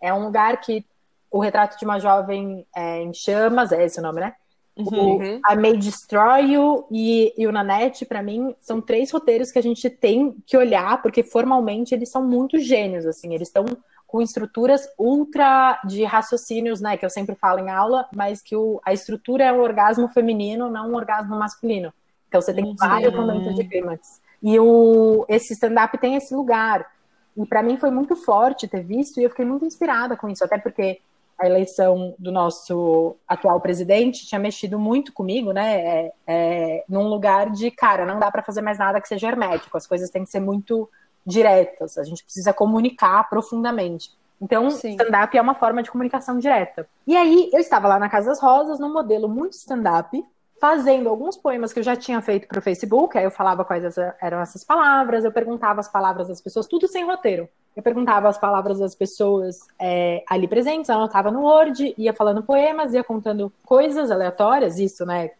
É 0.00 0.12
um 0.12 0.24
lugar 0.24 0.60
que 0.60 0.84
o 1.30 1.38
retrato 1.38 1.78
de 1.78 1.84
uma 1.84 1.98
jovem 1.98 2.66
é, 2.74 3.02
em 3.02 3.14
chamas, 3.14 3.72
é 3.72 3.84
esse 3.84 3.98
o 3.98 4.02
nome, 4.02 4.20
né? 4.20 4.34
Uhum. 4.76 5.16
O 5.36 5.52
I 5.52 5.56
May 5.56 5.76
Destroy 5.76 6.52
You 6.52 6.86
e, 6.90 7.34
e 7.36 7.46
o 7.46 7.52
Nanette, 7.52 8.04
para 8.04 8.22
mim, 8.22 8.54
são 8.60 8.80
três 8.80 9.10
roteiros 9.10 9.50
que 9.50 9.58
a 9.58 9.62
gente 9.62 9.88
tem 9.88 10.36
que 10.46 10.56
olhar, 10.56 11.00
porque 11.02 11.22
formalmente 11.22 11.94
eles 11.94 12.10
são 12.10 12.22
muito 12.22 12.58
gênios, 12.58 13.06
assim, 13.06 13.34
eles 13.34 13.48
estão 13.48 13.64
com 14.10 14.20
estruturas 14.20 14.88
ultra 14.98 15.80
de 15.84 16.02
raciocínios, 16.02 16.80
né, 16.80 16.96
que 16.96 17.06
eu 17.06 17.10
sempre 17.10 17.36
falo 17.36 17.60
em 17.60 17.70
aula, 17.70 18.08
mas 18.12 18.42
que 18.42 18.56
o, 18.56 18.80
a 18.84 18.92
estrutura 18.92 19.44
é 19.44 19.52
um 19.52 19.60
orgasmo 19.60 20.08
feminino, 20.08 20.68
não 20.68 20.90
um 20.90 20.96
orgasmo 20.96 21.38
masculino. 21.38 21.94
Então 22.28 22.40
você 22.40 22.52
tem 22.52 22.64
uhum. 22.64 22.74
vários 22.76 23.14
momentos 23.14 23.54
de 23.54 23.62
clímax. 23.62 24.20
E 24.42 24.58
o, 24.58 25.24
esse 25.28 25.52
stand-up 25.52 25.96
tem 25.98 26.16
esse 26.16 26.34
lugar. 26.34 26.90
E 27.36 27.46
para 27.46 27.62
mim 27.62 27.76
foi 27.76 27.92
muito 27.92 28.16
forte 28.16 28.66
ter 28.66 28.82
visto 28.82 29.20
e 29.20 29.22
eu 29.22 29.30
fiquei 29.30 29.44
muito 29.44 29.64
inspirada 29.64 30.16
com 30.16 30.28
isso, 30.28 30.44
até 30.44 30.58
porque 30.58 31.00
a 31.38 31.46
eleição 31.46 32.12
do 32.18 32.32
nosso 32.32 33.16
atual 33.28 33.60
presidente 33.60 34.26
tinha 34.26 34.40
mexido 34.40 34.76
muito 34.76 35.12
comigo, 35.12 35.52
né? 35.52 35.80
É, 35.80 36.12
é, 36.26 36.84
num 36.88 37.06
lugar 37.06 37.48
de, 37.50 37.70
cara, 37.70 38.04
não 38.04 38.18
dá 38.18 38.28
para 38.28 38.42
fazer 38.42 38.60
mais 38.60 38.78
nada 38.78 39.00
que 39.00 39.06
seja 39.06 39.28
hermético, 39.28 39.76
as 39.76 39.86
coisas 39.86 40.10
têm 40.10 40.24
que 40.24 40.30
ser 40.30 40.40
muito 40.40 40.90
diretas, 41.26 41.98
a 41.98 42.04
gente 42.04 42.24
precisa 42.24 42.52
comunicar 42.52 43.28
profundamente. 43.28 44.10
Então, 44.40 44.68
stand-up 44.68 45.36
é 45.36 45.40
uma 45.40 45.54
forma 45.54 45.82
de 45.82 45.90
comunicação 45.90 46.38
direta. 46.38 46.88
E 47.06 47.14
aí, 47.14 47.50
eu 47.52 47.60
estava 47.60 47.86
lá 47.86 47.98
na 47.98 48.08
Casa 48.08 48.30
das 48.30 48.40
Rosas, 48.40 48.80
num 48.80 48.92
modelo 48.92 49.28
muito 49.28 49.52
stand-up, 49.52 50.24
fazendo 50.60 51.08
alguns 51.08 51.36
poemas 51.36 51.72
que 51.72 51.78
eu 51.78 51.82
já 51.82 51.96
tinha 51.96 52.20
feito 52.20 52.46
para 52.46 52.58
o 52.58 52.62
Facebook, 52.62 53.16
aí 53.16 53.24
eu 53.24 53.30
falava 53.30 53.64
quais 53.64 53.96
eram 54.20 54.40
essas 54.40 54.62
palavras, 54.62 55.24
eu 55.24 55.32
perguntava 55.32 55.80
as 55.80 55.88
palavras 55.88 56.28
das 56.28 56.40
pessoas, 56.40 56.66
tudo 56.66 56.86
sem 56.86 57.04
roteiro. 57.04 57.48
Eu 57.74 57.82
perguntava 57.82 58.28
as 58.28 58.36
palavras 58.36 58.78
das 58.78 58.94
pessoas 58.94 59.66
é, 59.78 60.22
ali 60.28 60.46
presentes, 60.46 60.90
anotava 60.90 61.30
no 61.30 61.42
Word, 61.42 61.94
ia 61.96 62.12
falando 62.12 62.42
poemas, 62.42 62.92
ia 62.92 63.02
contando 63.02 63.50
coisas 63.64 64.10
aleatórias, 64.10 64.78
isso, 64.78 65.06
né? 65.06 65.30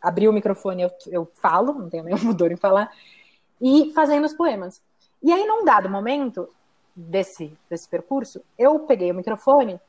Abri 0.00 0.28
o 0.28 0.32
microfone, 0.32 0.82
eu, 0.82 0.90
eu 1.08 1.32
falo, 1.34 1.72
não 1.72 1.90
tenho 1.90 2.04
nenhum 2.04 2.32
dor 2.34 2.52
em 2.52 2.56
falar, 2.56 2.90
e 3.60 3.92
fazendo 3.94 4.26
os 4.26 4.32
poemas. 4.32 4.80
E 5.22 5.32
aí, 5.32 5.46
num 5.46 5.64
dado 5.64 5.88
momento 5.88 6.48
desse, 6.94 7.56
desse 7.68 7.88
percurso, 7.88 8.42
eu 8.58 8.80
peguei 8.80 9.10
o 9.10 9.14
microfone 9.14 9.80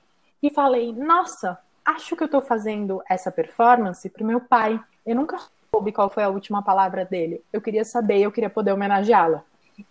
e 0.41 0.51
falei, 0.51 0.93
nossa, 0.93 1.57
acho 1.86 2.15
que 2.15 2.24
eu 2.24 2.25
estou 2.25 2.41
fazendo 2.41 3.01
essa 3.09 3.31
performance 3.31 4.07
para 4.09 4.24
o 4.24 4.27
meu 4.27 4.41
pai. 4.41 4.79
Eu 5.05 5.15
nunca 5.15 5.38
soube 5.71 5.91
qual 5.91 6.09
foi 6.09 6.24
a 6.24 6.29
última 6.29 6.62
palavra 6.62 7.05
dele. 7.05 7.43
Eu 7.51 7.62
queria 7.62 7.83
saber, 7.83 8.19
eu 8.19 8.31
queria 8.31 8.50
poder 8.50 8.71
homenageá-la. 8.71 9.43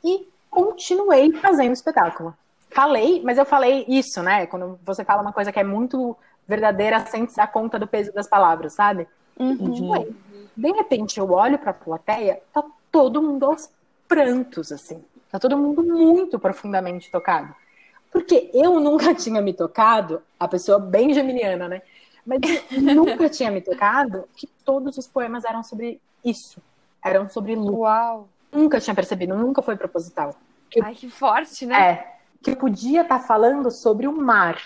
E 0.04 0.28
continuei 0.50 1.32
fazendo 1.32 1.70
o 1.70 1.74
espetáculo. 1.74 2.34
Falei, 2.70 3.22
mas 3.24 3.38
eu 3.38 3.46
falei 3.46 3.84
isso, 3.88 4.22
né? 4.22 4.46
Quando 4.46 4.78
você 4.84 5.04
fala 5.04 5.22
uma 5.22 5.32
coisa 5.32 5.50
que 5.52 5.58
é 5.58 5.64
muito 5.64 6.16
verdadeira 6.46 7.04
sem 7.06 7.28
se 7.28 7.36
dar 7.36 7.46
conta 7.50 7.78
do 7.78 7.86
peso 7.86 8.12
das 8.12 8.28
palavras, 8.28 8.74
sabe? 8.74 9.06
Uhum. 9.38 10.14
De 10.56 10.72
repente 10.72 11.18
eu 11.18 11.30
olho 11.30 11.58
para 11.58 11.70
a 11.70 11.74
plateia, 11.74 12.40
tá 12.52 12.64
todo 12.90 13.22
mundo 13.22 13.46
aos 13.46 13.70
prantos, 14.08 14.72
assim. 14.72 15.04
Tá 15.30 15.38
todo 15.38 15.56
mundo 15.56 15.82
muito 15.82 16.38
profundamente 16.38 17.10
tocado. 17.10 17.54
Porque 18.10 18.50
eu 18.54 18.78
nunca 18.80 19.14
tinha 19.14 19.40
me 19.40 19.52
tocado, 19.52 20.22
a 20.38 20.48
pessoa 20.48 20.78
bem 20.78 21.12
geminiana, 21.12 21.68
né? 21.68 21.82
Mas 22.24 22.40
eu 22.70 22.82
nunca 22.94 23.28
tinha 23.28 23.50
me 23.50 23.60
tocado 23.60 24.24
que 24.36 24.46
todos 24.64 24.96
os 24.98 25.06
poemas 25.06 25.44
eram 25.44 25.62
sobre 25.62 26.00
isso. 26.24 26.62
Eram 27.04 27.28
sobre 27.28 27.54
luto. 27.54 27.78
Uau! 27.78 28.28
Nunca 28.52 28.80
tinha 28.80 28.94
percebido, 28.94 29.34
nunca 29.34 29.62
foi 29.62 29.76
proposital. 29.76 30.34
Que 30.70 30.82
Ai, 30.82 30.94
que 30.94 31.08
forte, 31.08 31.66
né? 31.66 31.90
É. 31.90 32.18
Que 32.42 32.50
eu 32.50 32.56
podia 32.56 33.02
estar 33.02 33.18
tá 33.18 33.24
falando 33.24 33.70
sobre 33.70 34.06
o 34.06 34.12
mar. 34.12 34.58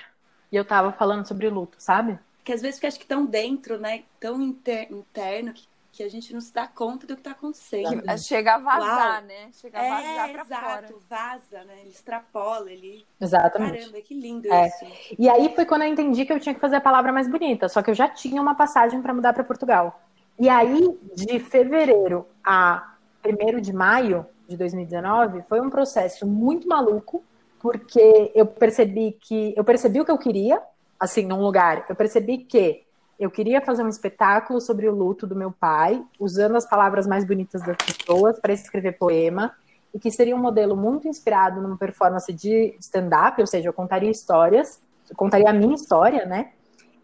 E 0.51 0.57
eu 0.57 0.65
tava 0.65 0.93
falando 0.93 1.27
sobre 1.27 1.49
luto, 1.49 1.77
sabe? 1.79 2.19
Que 2.45 2.53
às 2.53 2.61
vezes 2.61 2.77
fica 2.77 2.89
acho 2.89 2.99
que 2.99 3.07
tão 3.07 3.25
dentro, 3.25 3.79
né? 3.79 4.03
Tão 4.21 4.41
inter 4.43 4.93
interno 4.93 5.53
que 5.53 5.67
que 5.93 6.03
a 6.03 6.09
gente 6.09 6.33
não 6.33 6.41
se 6.41 6.53
dá 6.55 6.67
conta 6.67 7.07
do 7.07 7.15
que 7.15 7.21
está 7.21 7.33
acontecendo. 7.33 8.03
Que 8.03 8.19
chega 8.19 8.55
a 8.55 8.59
vazar, 8.59 9.21
Uau. 9.21 9.29
né? 9.29 9.51
Chega 9.53 9.79
a 9.79 9.83
vazar 9.83 10.29
é, 10.31 10.33
exato, 10.33 10.63
fora. 10.63 10.89
vaza, 11.09 11.65
né? 11.65 11.81
Ele 11.83 11.91
extrapola, 11.91 12.73
ele... 12.73 13.05
Exatamente. 13.21 13.79
Caramba, 13.79 14.01
que 14.01 14.15
lindo 14.15 14.51
é. 14.51 14.69
isso. 14.69 15.15
E 15.19 15.29
aí 15.29 15.55
foi 15.55 15.67
quando 15.67 15.83
eu 15.83 15.89
entendi 15.89 16.25
que 16.25 16.33
eu 16.33 16.41
tinha 16.41 16.55
que 16.55 16.61
fazer 16.61 16.77
a 16.77 16.81
palavra 16.81 17.13
mais 17.13 17.29
bonita, 17.29 17.69
só 17.69 17.83
que 17.83 17.91
eu 17.91 17.95
já 17.95 18.09
tinha 18.09 18.41
uma 18.41 18.55
passagem 18.55 19.03
para 19.03 19.13
mudar 19.13 19.35
para 19.35 19.45
Portugal. 19.45 20.01
E 20.39 20.49
aí, 20.49 20.99
de 21.15 21.39
fevereiro 21.39 22.27
a 22.43 22.95
1 23.23 23.61
de 23.61 23.73
maio 23.75 24.27
de 24.49 24.57
2019, 24.57 25.43
foi 25.43 25.61
um 25.61 25.69
processo 25.69 26.27
muito 26.27 26.67
maluco, 26.67 27.23
porque 27.61 28.33
eu 28.35 28.47
percebi 28.47 29.13
que... 29.21 29.53
Eu 29.55 29.63
percebi 29.63 30.01
o 30.01 30.07
que 30.07 30.11
eu 30.11 30.19
queria, 30.19 30.63
assim, 30.99 31.27
num 31.27 31.43
lugar. 31.43 31.85
Eu 31.87 31.95
percebi 31.95 32.39
que 32.39 32.83
eu 33.23 33.31
queria 33.31 33.61
fazer 33.61 33.85
um 33.85 33.89
espetáculo 33.89 34.61
sobre 34.61 34.89
o 34.89 34.95
luto 34.95 35.27
do 35.29 35.37
meu 35.37 35.53
pai, 35.53 36.03
usando 36.19 36.57
as 36.57 36.67
palavras 36.67 37.07
mais 37.07 37.25
bonitas 37.25 37.63
das 37.63 37.77
pessoas 37.77 38.41
para 38.41 38.53
escrever 38.53 38.99
poema, 38.99 39.55
e 39.95 39.99
que 39.99 40.11
seria 40.11 40.35
um 40.35 40.41
modelo 40.41 40.77
muito 40.77 41.07
inspirado 41.07 41.61
numa 41.61 41.77
performance 41.77 42.33
de 42.33 42.75
stand-up, 42.81 43.41
ou 43.41 43.47
seja, 43.47 43.69
eu 43.69 43.73
contaria 43.73 44.11
histórias, 44.11 44.81
eu 45.09 45.15
contaria 45.15 45.51
a 45.51 45.53
minha 45.53 45.75
história, 45.75 46.27
né? 46.27 46.51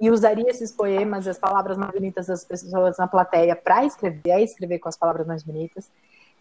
E 0.01 0.11
usaria 0.11 0.49
esses 0.49 0.73
poemas, 0.73 1.29
as 1.29 1.39
palavras 1.39 1.77
mais 1.77 1.93
bonitas 1.93 2.27
das 2.27 2.45
pessoas 2.45 2.99
na 2.99 3.07
plateia 3.07 3.55
para 3.55 3.85
escrever, 3.85 4.41
escrever 4.43 4.79
com 4.79 4.89
as 4.89 4.97
palavras 4.97 5.27
mais 5.27 5.43
bonitas 5.43 5.89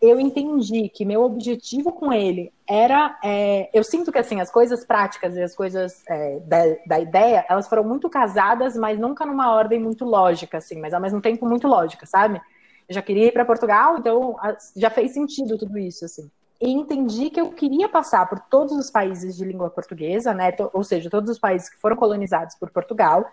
eu 0.01 0.19
entendi 0.19 0.89
que 0.89 1.05
meu 1.05 1.23
objetivo 1.23 1.91
com 1.91 2.13
ele 2.13 2.51
era. 2.67 3.17
É, 3.23 3.69
eu 3.73 3.83
sinto 3.83 4.11
que 4.11 4.17
assim, 4.17 4.39
as 4.39 4.51
coisas 4.51 4.85
práticas 4.85 5.35
e 5.35 5.41
as 5.41 5.55
coisas 5.55 6.03
é, 6.07 6.39
da, 6.41 6.63
da, 6.85 6.99
ideia, 6.99 7.45
elas 7.49 7.67
foram 7.67 7.83
muito 7.83 8.09
casadas, 8.09 8.75
mas 8.75 8.99
nunca 8.99 9.25
numa 9.25 9.53
ordem 9.53 9.79
muito 9.79 10.05
lógica, 10.05 10.57
assim, 10.57 10.79
mas 10.79 10.93
ao 10.93 11.01
mesmo 11.01 11.21
tempo 11.21 11.45
muito 11.47 11.67
lógica, 11.67 12.05
sabe? 12.05 12.41
Eu 12.87 12.95
já 12.95 13.01
queria 13.01 13.27
ir 13.27 13.31
para 13.33 13.45
Portugal, 13.45 13.97
então 13.97 14.35
já 14.75 14.89
fez 14.89 15.13
sentido 15.13 15.57
tudo 15.57 15.77
isso, 15.77 16.05
assim. 16.05 16.29
E 16.59 16.71
entendi 16.71 17.29
que 17.29 17.39
eu 17.39 17.51
queria 17.51 17.87
passar 17.87 18.27
por 18.27 18.39
todos 18.39 18.73
os 18.73 18.89
países 18.89 19.35
de 19.35 19.45
língua 19.45 19.69
portuguesa, 19.69 20.33
né? 20.33 20.51
Ou 20.73 20.83
seja, 20.83 21.09
todos 21.09 21.29
os 21.29 21.39
países 21.39 21.69
que 21.69 21.79
foram 21.79 21.95
colonizados 21.95 22.55
por 22.55 22.71
Portugal, 22.71 23.25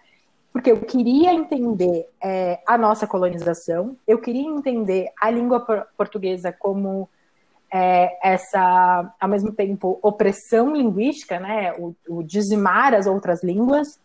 porque 0.54 0.70
eu 0.70 0.80
queria 0.82 1.34
entender 1.34 2.08
é, 2.22 2.60
a 2.64 2.78
nossa 2.78 3.08
colonização, 3.08 3.96
eu 4.06 4.18
queria 4.18 4.48
entender 4.48 5.08
a 5.20 5.28
língua 5.28 5.58
portuguesa 5.96 6.52
como 6.52 7.08
é, 7.72 8.16
essa, 8.22 9.12
ao 9.20 9.28
mesmo 9.28 9.50
tempo, 9.50 9.98
opressão 10.00 10.72
linguística, 10.72 11.40
né, 11.40 11.72
o, 11.72 11.92
o 12.08 12.22
dizimar 12.22 12.94
as 12.94 13.08
outras 13.08 13.42
línguas 13.42 13.98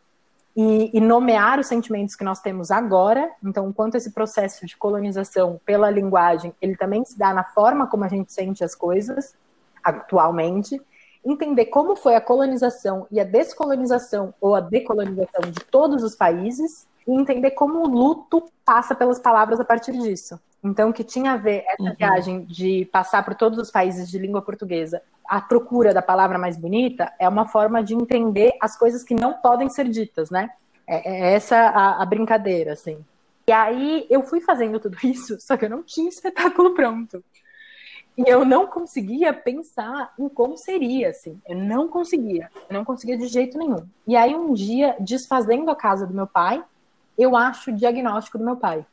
e, 0.55 0.89
e, 0.91 0.99
nomear 0.99 1.59
os 1.59 1.67
sentimentos 1.67 2.15
que 2.15 2.23
nós 2.23 2.41
temos 2.41 2.71
agora. 2.71 3.29
Então, 3.43 3.69
enquanto 3.69 3.93
esse 3.93 4.11
processo 4.11 4.65
de 4.65 4.75
colonização 4.75 5.61
pela 5.63 5.91
linguagem, 5.91 6.51
ele 6.59 6.75
também 6.75 7.05
se 7.05 7.15
dá 7.15 7.31
na 7.31 7.43
forma 7.43 7.85
como 7.85 8.05
a 8.05 8.07
gente 8.07 8.33
sente 8.33 8.63
as 8.63 8.73
coisas 8.73 9.35
atualmente 9.83 10.81
entender 11.25 11.65
como 11.65 11.95
foi 11.95 12.15
a 12.15 12.21
colonização 12.21 13.07
e 13.11 13.19
a 13.19 13.23
descolonização 13.23 14.33
ou 14.39 14.55
a 14.55 14.61
decolonização 14.61 15.51
de 15.51 15.59
todos 15.65 16.03
os 16.03 16.15
países 16.15 16.87
e 17.07 17.11
entender 17.13 17.51
como 17.51 17.79
o 17.79 17.87
luto 17.87 18.45
passa 18.63 18.95
pelas 18.95 19.19
palavras 19.19 19.59
a 19.59 19.65
partir 19.65 19.93
disso. 19.93 20.39
Então, 20.63 20.91
que 20.91 21.03
tinha 21.03 21.33
a 21.33 21.37
ver 21.37 21.63
essa 21.65 21.89
uhum. 21.89 21.95
viagem 21.97 22.45
de 22.45 22.85
passar 22.91 23.23
por 23.23 23.33
todos 23.33 23.57
os 23.57 23.71
países 23.71 24.09
de 24.09 24.19
língua 24.19 24.41
portuguesa, 24.41 25.01
a 25.25 25.39
procura 25.39 25.93
da 25.93 26.01
palavra 26.01 26.37
mais 26.37 26.57
bonita 26.57 27.13
é 27.17 27.29
uma 27.29 27.45
forma 27.47 27.83
de 27.83 27.93
entender 27.93 28.51
as 28.59 28.77
coisas 28.77 29.03
que 29.03 29.13
não 29.13 29.33
podem 29.33 29.69
ser 29.69 29.87
ditas, 29.87 30.29
né? 30.29 30.49
É, 30.85 31.09
é 31.09 31.33
essa 31.33 31.55
a, 31.55 32.01
a 32.01 32.05
brincadeira, 32.05 32.73
assim. 32.73 32.97
E 33.47 33.51
aí 33.51 34.05
eu 34.09 34.21
fui 34.23 34.41
fazendo 34.41 34.79
tudo 34.79 34.97
isso, 35.03 35.39
só 35.39 35.55
que 35.55 35.65
eu 35.65 35.69
não 35.69 35.81
tinha 35.81 36.09
espetáculo 36.09 36.73
pronto. 36.73 37.23
E 38.19 38.29
eu 38.29 38.43
não 38.43 38.67
conseguia 38.67 39.33
pensar 39.33 40.13
em 40.19 40.27
como 40.27 40.57
seria, 40.57 41.07
assim. 41.07 41.39
Eu 41.47 41.55
não 41.55 41.87
conseguia. 41.87 42.51
Eu 42.69 42.73
não 42.73 42.83
conseguia 42.83 43.17
de 43.17 43.27
jeito 43.27 43.57
nenhum. 43.57 43.87
E 44.05 44.13
aí, 44.13 44.35
um 44.35 44.53
dia, 44.53 44.97
desfazendo 44.99 45.71
a 45.71 45.75
casa 45.75 46.05
do 46.05 46.13
meu 46.13 46.27
pai, 46.27 46.61
eu 47.17 47.33
acho 47.33 47.71
o 47.71 47.73
diagnóstico 47.73 48.37
do 48.37 48.43
meu 48.43 48.57
pai. 48.57 48.85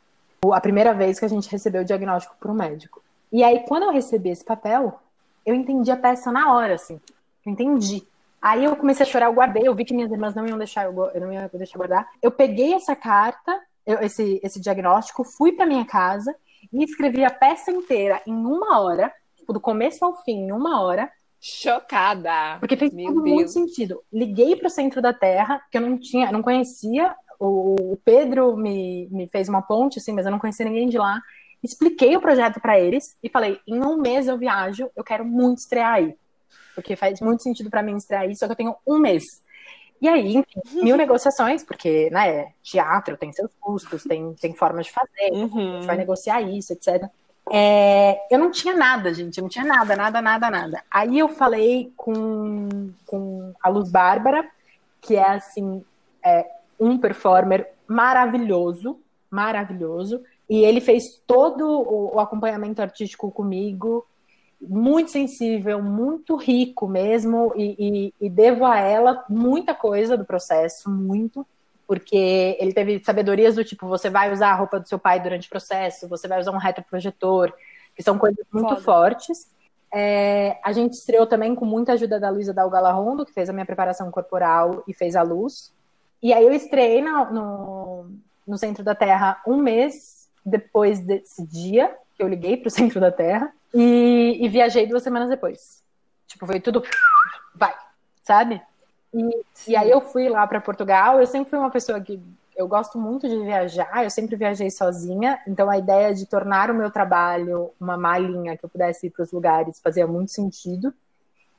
A 0.52 0.60
primeira 0.60 0.94
vez 0.94 1.18
que 1.18 1.24
a 1.24 1.28
gente 1.28 1.50
recebeu 1.50 1.82
o 1.82 1.84
diagnóstico 1.84 2.36
por 2.38 2.52
um 2.52 2.54
médico. 2.54 3.02
E 3.32 3.42
aí, 3.42 3.64
quando 3.66 3.82
eu 3.82 3.90
recebi 3.90 4.28
esse 4.28 4.44
papel, 4.44 5.00
eu 5.44 5.56
entendi 5.56 5.90
a 5.90 5.96
peça 5.96 6.30
na 6.30 6.54
hora, 6.54 6.76
assim. 6.76 7.00
Eu 7.44 7.50
entendi. 7.50 8.06
Aí 8.40 8.62
eu 8.62 8.76
comecei 8.76 9.04
a 9.04 9.08
chorar, 9.08 9.26
eu 9.26 9.34
guardei, 9.34 9.66
eu 9.66 9.74
vi 9.74 9.84
que 9.84 9.92
minhas 9.92 10.12
irmãs 10.12 10.36
não 10.36 10.46
iam 10.46 10.56
deixar 10.56 10.84
eu, 10.84 11.10
eu 11.12 11.20
não 11.20 11.32
ia 11.32 11.50
deixar 11.52 11.76
guardar. 11.76 12.08
Eu 12.22 12.30
peguei 12.30 12.74
essa 12.74 12.94
carta, 12.94 13.60
eu, 13.84 13.98
esse, 14.02 14.40
esse 14.40 14.60
diagnóstico, 14.60 15.24
fui 15.24 15.50
para 15.50 15.66
minha 15.66 15.84
casa 15.84 16.32
e 16.72 16.84
escrevi 16.84 17.24
a 17.24 17.30
peça 17.30 17.70
inteira 17.70 18.20
em 18.26 18.34
uma 18.34 18.80
hora, 18.80 19.12
tipo, 19.36 19.52
do 19.52 19.60
começo 19.60 20.04
ao 20.04 20.22
fim, 20.22 20.46
em 20.46 20.52
uma 20.52 20.82
hora. 20.82 21.10
Chocada! 21.40 22.58
Porque 22.58 22.76
fez 22.76 22.92
Meu 22.92 23.12
muito 23.12 23.38
Deus. 23.38 23.52
sentido. 23.52 24.02
Liguei 24.12 24.56
para 24.56 24.68
o 24.68 24.70
centro 24.70 25.00
da 25.00 25.12
Terra, 25.12 25.62
que 25.70 25.78
eu 25.78 25.82
não 25.82 25.98
tinha, 25.98 26.32
não 26.32 26.42
conhecia. 26.42 27.14
O 27.38 27.98
Pedro 28.04 28.56
me, 28.56 29.08
me 29.10 29.28
fez 29.28 29.48
uma 29.48 29.62
ponte, 29.62 29.98
assim, 29.98 30.12
mas 30.12 30.24
eu 30.24 30.32
não 30.32 30.38
conhecia 30.38 30.64
ninguém 30.64 30.88
de 30.88 30.98
lá. 30.98 31.20
Expliquei 31.62 32.16
o 32.16 32.20
projeto 32.20 32.60
para 32.60 32.78
eles 32.78 33.16
e 33.22 33.28
falei: 33.28 33.60
em 33.66 33.84
um 33.84 33.96
mês 33.96 34.26
eu 34.26 34.38
viajo, 34.38 34.90
eu 34.96 35.04
quero 35.04 35.24
muito 35.24 35.58
estrear 35.58 35.94
aí. 35.94 36.16
Porque 36.74 36.96
faz 36.96 37.20
muito 37.20 37.42
sentido 37.42 37.70
para 37.70 37.82
mim 37.82 37.96
estrear 37.96 38.22
aí, 38.22 38.36
só 38.36 38.46
que 38.46 38.52
eu 38.52 38.56
tenho 38.56 38.76
um 38.86 38.98
mês. 38.98 39.24
E 40.00 40.08
aí, 40.08 40.36
enfim, 40.36 40.82
mil 40.82 40.96
negociações, 40.96 41.64
porque, 41.64 42.10
né, 42.10 42.52
teatro 42.62 43.16
tem 43.16 43.32
seus 43.32 43.50
custos, 43.60 44.04
tem, 44.04 44.34
tem 44.34 44.54
formas 44.54 44.86
de 44.86 44.92
fazer, 44.92 45.32
uhum. 45.32 45.46
a 45.46 45.76
gente 45.76 45.86
vai 45.86 45.96
negociar 45.96 46.42
isso, 46.42 46.72
etc. 46.72 47.08
É, 47.50 48.20
eu 48.30 48.38
não 48.38 48.50
tinha 48.50 48.76
nada, 48.76 49.14
gente, 49.14 49.38
eu 49.38 49.42
não 49.42 49.48
tinha 49.48 49.64
nada, 49.64 49.96
nada, 49.96 50.20
nada, 50.20 50.50
nada. 50.50 50.82
Aí 50.90 51.18
eu 51.18 51.28
falei 51.28 51.92
com, 51.96 52.90
com 53.06 53.54
a 53.62 53.68
Luz 53.68 53.90
Bárbara, 53.90 54.46
que 55.00 55.16
é, 55.16 55.30
assim, 55.30 55.82
é, 56.24 56.46
um 56.78 56.98
performer 56.98 57.68
maravilhoso, 57.86 58.98
maravilhoso, 59.30 60.22
e 60.48 60.64
ele 60.64 60.80
fez 60.80 61.22
todo 61.26 61.64
o, 61.66 62.16
o 62.16 62.20
acompanhamento 62.20 62.82
artístico 62.82 63.30
comigo, 63.30 64.06
muito 64.60 65.10
sensível, 65.10 65.82
muito 65.82 66.36
rico 66.36 66.88
mesmo, 66.88 67.52
e, 67.56 67.76
e, 67.78 68.26
e, 68.26 68.30
devo 68.30 68.64
a 68.64 68.78
ela 68.78 69.24
muita 69.28 69.74
coisa 69.74 70.16
do 70.16 70.24
processo, 70.24 70.90
muito, 70.90 71.46
porque 71.86 72.56
ele 72.58 72.72
teve 72.72 73.02
sabedorias 73.04 73.54
do 73.54 73.64
tipo: 73.64 73.86
você 73.86 74.10
vai 74.10 74.32
usar 74.32 74.50
a 74.50 74.54
roupa 74.54 74.80
do 74.80 74.88
seu 74.88 74.98
pai 74.98 75.20
durante 75.20 75.46
o 75.46 75.50
processo, 75.50 76.08
você 76.08 76.26
vai 76.26 76.40
usar 76.40 76.52
um 76.52 76.58
retroprojetor, 76.58 77.52
que 77.94 78.02
são 78.02 78.18
coisas 78.18 78.44
muito 78.52 78.70
Foda. 78.70 78.80
fortes. 78.80 79.50
É, 79.94 80.58
a 80.64 80.72
gente 80.72 80.94
estreou 80.94 81.26
também 81.26 81.54
com 81.54 81.64
muita 81.64 81.92
ajuda 81.92 82.18
da 82.18 82.28
Luísa 82.28 82.52
Dalgalarrondo, 82.52 83.24
que 83.24 83.32
fez 83.32 83.48
a 83.48 83.52
minha 83.52 83.64
preparação 83.64 84.10
corporal 84.10 84.82
e 84.86 84.92
fez 84.92 85.14
a 85.14 85.22
luz. 85.22 85.72
E 86.22 86.32
aí 86.32 86.44
eu 86.44 86.52
estreiei 86.52 87.00
no, 87.00 87.30
no, 87.30 88.10
no 88.46 88.58
Centro 88.58 88.82
da 88.82 88.94
Terra 88.94 89.40
um 89.46 89.56
mês 89.56 90.28
depois 90.44 91.00
desse 91.00 91.46
dia, 91.46 91.94
que 92.14 92.22
eu 92.22 92.28
liguei 92.28 92.56
para 92.56 92.68
o 92.68 92.70
Centro 92.70 93.00
da 93.00 93.12
Terra, 93.12 93.52
e, 93.74 94.38
e, 94.40 94.48
viajei 94.48 94.86
duas 94.86 95.02
semanas 95.02 95.28
depois. 95.28 95.82
Tipo, 96.26 96.46
foi 96.46 96.60
tudo. 96.60 96.82
Vai, 97.54 97.74
sabe? 98.22 98.60
E, 99.12 99.44
e 99.68 99.76
aí 99.76 99.90
eu 99.90 100.00
fui 100.00 100.28
lá 100.28 100.46
para 100.46 100.60
Portugal. 100.60 101.20
Eu 101.20 101.26
sempre 101.26 101.50
fui 101.50 101.58
uma 101.58 101.70
pessoa 101.70 102.00
que 102.00 102.20
eu 102.56 102.66
gosto 102.66 102.98
muito 102.98 103.28
de 103.28 103.38
viajar, 103.44 104.02
eu 104.02 104.08
sempre 104.08 104.34
viajei 104.34 104.70
sozinha, 104.70 105.38
então 105.46 105.68
a 105.68 105.76
ideia 105.76 106.14
de 106.14 106.24
tornar 106.24 106.70
o 106.70 106.74
meu 106.74 106.90
trabalho 106.90 107.70
uma 107.78 107.98
malinha 107.98 108.56
que 108.56 108.64
eu 108.64 108.68
pudesse 108.68 109.08
ir 109.08 109.10
para 109.10 109.24
os 109.24 109.30
lugares 109.30 109.78
fazia 109.78 110.06
muito 110.06 110.32
sentido. 110.32 110.92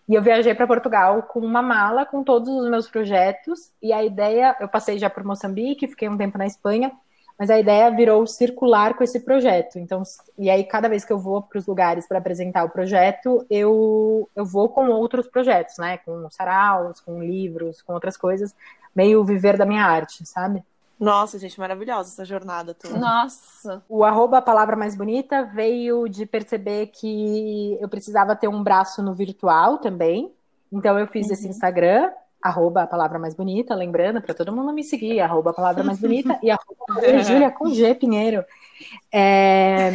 E 0.10 0.16
eu 0.16 0.22
viajei 0.22 0.56
para 0.56 0.66
Portugal 0.66 1.22
com 1.24 1.40
uma 1.40 1.62
mala 1.62 2.06
com 2.06 2.24
todos 2.24 2.50
os 2.50 2.70
meus 2.70 2.90
projetos, 2.90 3.72
e 3.82 3.94
a 3.94 4.04
ideia, 4.04 4.56
eu 4.60 4.68
passei 4.68 4.98
já 4.98 5.10
por 5.10 5.24
Moçambique, 5.24 5.88
fiquei 5.88 6.10
um 6.10 6.18
tempo 6.18 6.38
na 6.38 6.48
Espanha, 6.48 6.92
mas 7.38 7.50
a 7.50 7.60
ideia 7.60 7.92
virou 7.92 8.26
circular 8.26 8.96
com 8.96 9.04
esse 9.04 9.20
projeto. 9.20 9.78
Então, 9.78 10.02
e 10.38 10.50
aí 10.50 10.64
cada 10.64 10.90
vez 10.90 11.06
que 11.06 11.14
eu 11.14 11.20
vou 11.20 11.42
para 11.42 11.60
os 11.60 11.68
lugares 11.68 12.08
para 12.08 12.18
apresentar 12.18 12.64
o 12.64 12.70
projeto, 12.70 13.46
eu, 13.50 14.28
eu 14.36 14.44
vou 14.44 14.70
com 14.70 14.90
outros 14.90 15.28
projetos, 15.28 15.78
né? 15.78 15.98
Com 16.00 16.28
saraus, 16.32 17.00
com 17.00 17.22
livros, 17.22 17.82
com 17.82 17.94
outras 17.94 18.18
coisas, 18.18 18.56
meio 18.96 19.24
viver 19.24 19.56
da 19.56 19.66
minha 19.66 19.86
arte, 19.86 20.26
sabe? 20.26 20.64
Nossa, 21.00 21.38
gente, 21.38 21.60
maravilhosa 21.60 22.10
essa 22.10 22.26
jornada 22.26 22.74
toda. 22.74 22.98
Nossa. 22.98 23.84
O 23.88 24.04
arroba, 24.04 24.40
a 24.40 24.42
palavra 24.42 24.76
mais 24.76 24.96
bonita, 24.96 25.44
veio 25.44 26.08
de 26.08 26.26
perceber 26.26 26.88
que 26.88 27.78
eu 27.80 27.88
precisava 27.88 28.36
ter 28.36 28.48
um 28.48 28.64
braço 28.64 29.04
no 29.04 29.14
virtual 29.14 29.78
também. 29.78 30.34
Então 30.72 30.98
eu 30.98 31.06
fiz 31.06 31.28
uhum. 31.28 31.34
esse 31.34 31.48
Instagram 31.48 32.10
arroba 32.48 32.84
a 32.84 32.88
palavra 32.88 33.20
mais 33.20 33.34
bonita, 33.34 33.76
lembrando 33.76 34.22
para 34.22 34.34
todo 34.34 34.56
mundo 34.56 34.74
me 34.74 34.84
seguir, 34.84 35.20
arroba 35.20 35.52
a 35.52 35.54
palavra 35.54 35.84
mais 35.84 36.00
bonita 36.00 36.40
e 36.42 36.50
arroba 36.52 37.24
Júlia 37.24 37.52
com 37.52 37.70
G 37.70 37.94
Pinheiro. 37.96 38.44
É, 39.12 39.92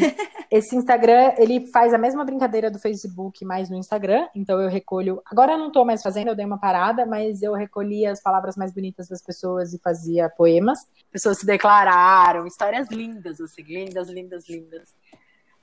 esse 0.50 0.76
Instagram, 0.76 1.32
ele 1.38 1.66
faz 1.68 1.94
a 1.94 1.98
mesma 1.98 2.24
brincadeira 2.24 2.70
do 2.70 2.78
Facebook, 2.78 3.44
mas 3.44 3.70
no 3.70 3.76
Instagram, 3.76 4.28
então 4.34 4.60
eu 4.60 4.68
recolho, 4.68 5.22
agora 5.24 5.52
eu 5.52 5.58
não 5.58 5.68
estou 5.68 5.84
mais 5.84 6.02
fazendo, 6.02 6.28
eu 6.28 6.34
dei 6.34 6.44
uma 6.44 6.58
parada, 6.58 7.06
mas 7.06 7.42
eu 7.42 7.54
recolhi 7.54 8.04
as 8.06 8.22
palavras 8.22 8.56
mais 8.56 8.72
bonitas 8.72 9.08
das 9.08 9.22
pessoas 9.22 9.72
e 9.72 9.78
fazia 9.78 10.28
poemas. 10.28 10.80
Pessoas 11.10 11.38
se 11.38 11.46
declararam, 11.46 12.46
histórias 12.46 12.88
lindas, 12.90 13.40
assim, 13.40 13.62
lindas, 13.62 14.08
lindas, 14.08 14.48
lindas. 14.48 14.94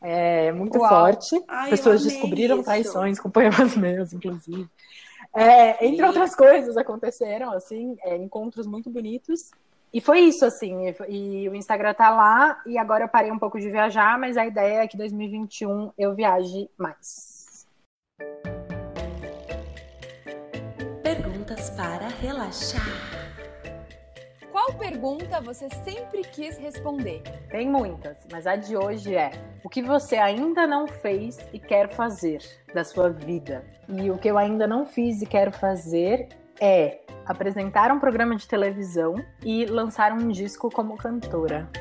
É, 0.02 0.52
muito 0.54 0.78
Uau. 0.78 0.90
forte. 0.90 1.44
Ai, 1.48 1.70
pessoas 1.70 2.04
descobriram 2.04 2.56
isso. 2.56 2.66
traições 2.66 3.20
com 3.20 3.30
poemas 3.30 3.76
meus, 3.78 4.14
inclusive. 4.14 4.68
É, 5.36 5.86
entre 5.86 6.06
outras 6.06 6.36
coisas 6.36 6.76
aconteceram, 6.76 7.52
assim, 7.52 7.98
é, 8.04 8.16
encontros 8.16 8.66
muito 8.66 8.90
bonitos. 8.90 9.52
E 9.92 10.00
foi 10.00 10.20
isso, 10.20 10.46
assim, 10.46 10.88
e, 10.88 10.96
e, 11.44 11.50
o 11.50 11.56
Instagram 11.56 11.94
tá 11.96 12.12
lá, 12.12 12.62
e 12.66 12.78
agora 12.78 13.06
eu 13.06 13.10
parei 13.10 13.32
um 13.32 13.40
pouco 13.40 13.60
de 13.60 13.72
viajar, 13.72 14.20
mas 14.20 14.38
a 14.38 14.46
ideia 14.46 14.84
é 14.84 14.88
que 14.88 14.96
2021 14.96 15.92
eu 15.98 16.14
viaje 16.14 16.70
mais. 16.78 17.68
Perguntas 21.02 21.72
para 21.72 22.08
relaxar. 22.08 23.29
Qual 24.60 24.74
pergunta 24.78 25.40
você 25.40 25.70
sempre 25.86 26.22
quis 26.22 26.58
responder? 26.58 27.22
Tem 27.50 27.66
muitas, 27.66 28.18
mas 28.30 28.46
a 28.46 28.58
de 28.58 28.76
hoje 28.76 29.16
é: 29.16 29.32
o 29.64 29.70
que 29.70 29.82
você 29.82 30.18
ainda 30.18 30.68
não 30.68 30.86
fez 30.86 31.38
e 31.54 31.58
quer 31.58 31.88
fazer 31.88 32.44
da 32.74 32.84
sua 32.84 33.10
vida? 33.10 33.66
E 33.88 34.12
o 34.12 34.18
que 34.18 34.30
eu 34.30 34.38
ainda 34.38 34.68
não 34.68 34.86
fiz 34.86 35.22
e 35.22 35.26
quero 35.26 35.54
fazer 35.54 36.28
é 36.60 37.00
apresentar 37.26 37.90
um 37.90 38.02
programa 38.02 38.36
de 38.36 38.46
televisão 38.50 39.16
e 39.46 39.66
lançar 39.66 40.12
um 40.12 40.28
disco 40.28 40.70
como 40.70 40.98
cantora. 40.98 41.72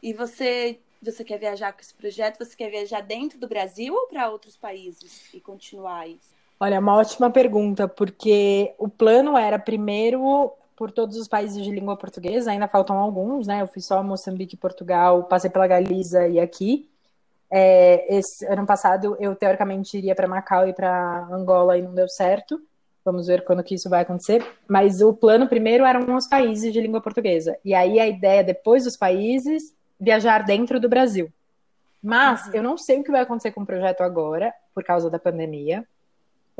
E 0.00 0.12
você, 0.12 0.78
você 1.02 1.24
quer 1.24 1.40
viajar 1.40 1.72
com 1.72 1.80
esse 1.80 1.92
projeto? 1.92 2.38
Você 2.38 2.54
quer 2.54 2.70
viajar 2.70 3.00
dentro 3.00 3.36
do 3.36 3.48
Brasil 3.48 3.92
ou 3.92 4.06
para 4.06 4.30
outros 4.30 4.56
países 4.56 5.28
e 5.34 5.40
continuar 5.40 6.06
isso? 6.06 6.39
Olha, 6.62 6.78
uma 6.78 6.94
ótima 6.94 7.30
pergunta, 7.30 7.88
porque 7.88 8.74
o 8.78 8.86
plano 8.86 9.34
era 9.34 9.58
primeiro 9.58 10.52
por 10.76 10.90
todos 10.90 11.16
os 11.16 11.26
países 11.26 11.64
de 11.64 11.70
língua 11.70 11.96
portuguesa, 11.96 12.50
ainda 12.50 12.68
faltam 12.68 12.98
alguns, 12.98 13.46
né? 13.46 13.62
Eu 13.62 13.66
fui 13.66 13.80
só 13.80 14.02
Moçambique, 14.02 14.58
Portugal, 14.58 15.24
passei 15.24 15.48
pela 15.48 15.66
Galiza 15.66 16.28
e 16.28 16.38
aqui. 16.38 16.86
É, 17.50 18.14
esse 18.14 18.44
ano 18.46 18.66
passado 18.66 19.16
eu 19.18 19.34
teoricamente 19.34 19.96
iria 19.96 20.14
para 20.14 20.28
Macau 20.28 20.68
e 20.68 20.74
para 20.74 21.26
Angola 21.32 21.78
e 21.78 21.82
não 21.82 21.94
deu 21.94 22.08
certo. 22.08 22.60
Vamos 23.02 23.26
ver 23.26 23.42
quando 23.44 23.64
que 23.64 23.74
isso 23.74 23.88
vai 23.88 24.02
acontecer. 24.02 24.46
Mas 24.68 25.00
o 25.00 25.14
plano 25.14 25.48
primeiro 25.48 25.84
eram 25.86 26.14
os 26.14 26.28
países 26.28 26.72
de 26.72 26.80
língua 26.80 27.00
portuguesa. 27.00 27.58
E 27.64 27.74
aí 27.74 27.98
a 27.98 28.06
ideia, 28.06 28.44
depois 28.44 28.84
dos 28.84 28.98
países, 28.98 29.74
viajar 29.98 30.44
dentro 30.44 30.78
do 30.78 30.90
Brasil. 30.90 31.32
Mas 32.02 32.46
uhum. 32.46 32.52
eu 32.54 32.62
não 32.62 32.76
sei 32.76 33.00
o 33.00 33.04
que 33.04 33.10
vai 33.10 33.22
acontecer 33.22 33.50
com 33.50 33.62
o 33.62 33.66
projeto 33.66 34.02
agora, 34.02 34.52
por 34.74 34.84
causa 34.84 35.08
da 35.08 35.18
pandemia. 35.18 35.86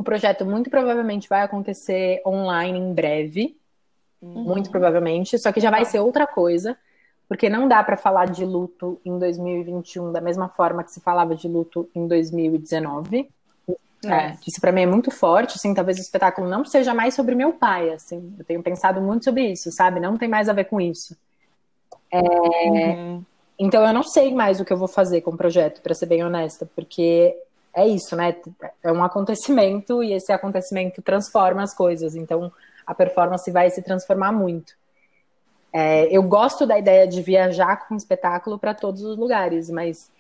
O 0.01 0.03
projeto 0.03 0.47
muito 0.47 0.71
provavelmente 0.71 1.29
vai 1.29 1.43
acontecer 1.43 2.23
online 2.25 2.79
em 2.79 2.95
breve, 2.95 3.55
uhum. 4.23 4.45
muito 4.45 4.71
provavelmente, 4.71 5.39
só 5.39 5.53
que 5.53 5.61
já 5.61 5.71
vai 5.71 5.85
ser 5.85 6.01
outra 6.01 6.27
coisa, 6.27 6.75
porque 7.29 7.51
não 7.51 7.69
dá 7.69 7.85
para 7.85 7.99
falar 7.99 8.25
de 8.31 8.43
luto 8.43 8.99
em 9.05 9.19
2021 9.19 10.11
da 10.11 10.23
mesma 10.23 10.49
forma 10.49 10.83
que 10.83 10.91
se 10.91 11.03
falava 11.03 11.35
de 11.35 11.47
luto 11.47 11.87
em 11.95 12.09
2019. 12.09 13.29
É. 14.03 14.09
é, 14.09 14.39
isso 14.49 14.59
para 14.59 14.73
mim 14.73 14.81
é 14.81 14.87
muito 14.87 15.11
forte, 15.11 15.57
assim, 15.57 15.75
talvez 15.75 15.99
o 15.99 16.01
espetáculo 16.01 16.49
não 16.49 16.65
seja 16.65 16.95
mais 16.95 17.13
sobre 17.13 17.35
meu 17.35 17.53
pai, 17.53 17.91
assim, 17.93 18.35
eu 18.39 18.45
tenho 18.47 18.63
pensado 18.63 19.03
muito 19.03 19.27
sobre 19.27 19.53
isso, 19.53 19.71
sabe? 19.71 20.01
Não 20.01 20.17
tem 20.17 20.31
mais 20.31 20.49
a 20.49 20.55
ver 20.55 20.65
com 20.65 20.81
isso. 20.81 21.15
É, 22.11 22.21
uhum. 22.21 23.23
Então 23.59 23.87
eu 23.87 23.93
não 23.93 24.03
sei 24.03 24.33
mais 24.33 24.61
o 24.61 24.65
que 24.65 24.73
eu 24.73 24.79
vou 24.79 24.89
fazer 24.89 25.21
com 25.21 25.33
o 25.33 25.37
projeto, 25.37 25.83
para 25.83 25.93
ser 25.93 26.07
bem 26.07 26.25
honesta, 26.25 26.67
porque 26.75 27.37
é 27.75 27.87
isso, 27.87 28.17
né? 28.17 28.35
É 28.83 28.91
um 28.91 29.03
acontecimento 29.03 30.03
e 30.03 30.13
esse 30.13 30.33
acontecimento 30.33 31.01
transforma 31.03 31.63
as 31.63 31.75
coisas. 31.75 32.15
Então, 32.15 32.53
a 32.87 32.95
performance 32.95 33.49
vai 33.51 33.71
se 33.71 33.83
transformar 33.83 34.33
muito. 34.33 34.75
É, 35.73 36.07
eu 36.15 36.23
gosto 36.23 36.67
da 36.67 36.79
ideia 36.79 37.07
de 37.07 37.23
viajar 37.23 37.87
com 37.87 37.95
espetáculo 37.95 38.59
para 38.59 38.75
todos 38.75 39.03
os 39.03 39.17
lugares, 39.17 39.71
mas. 39.71 40.11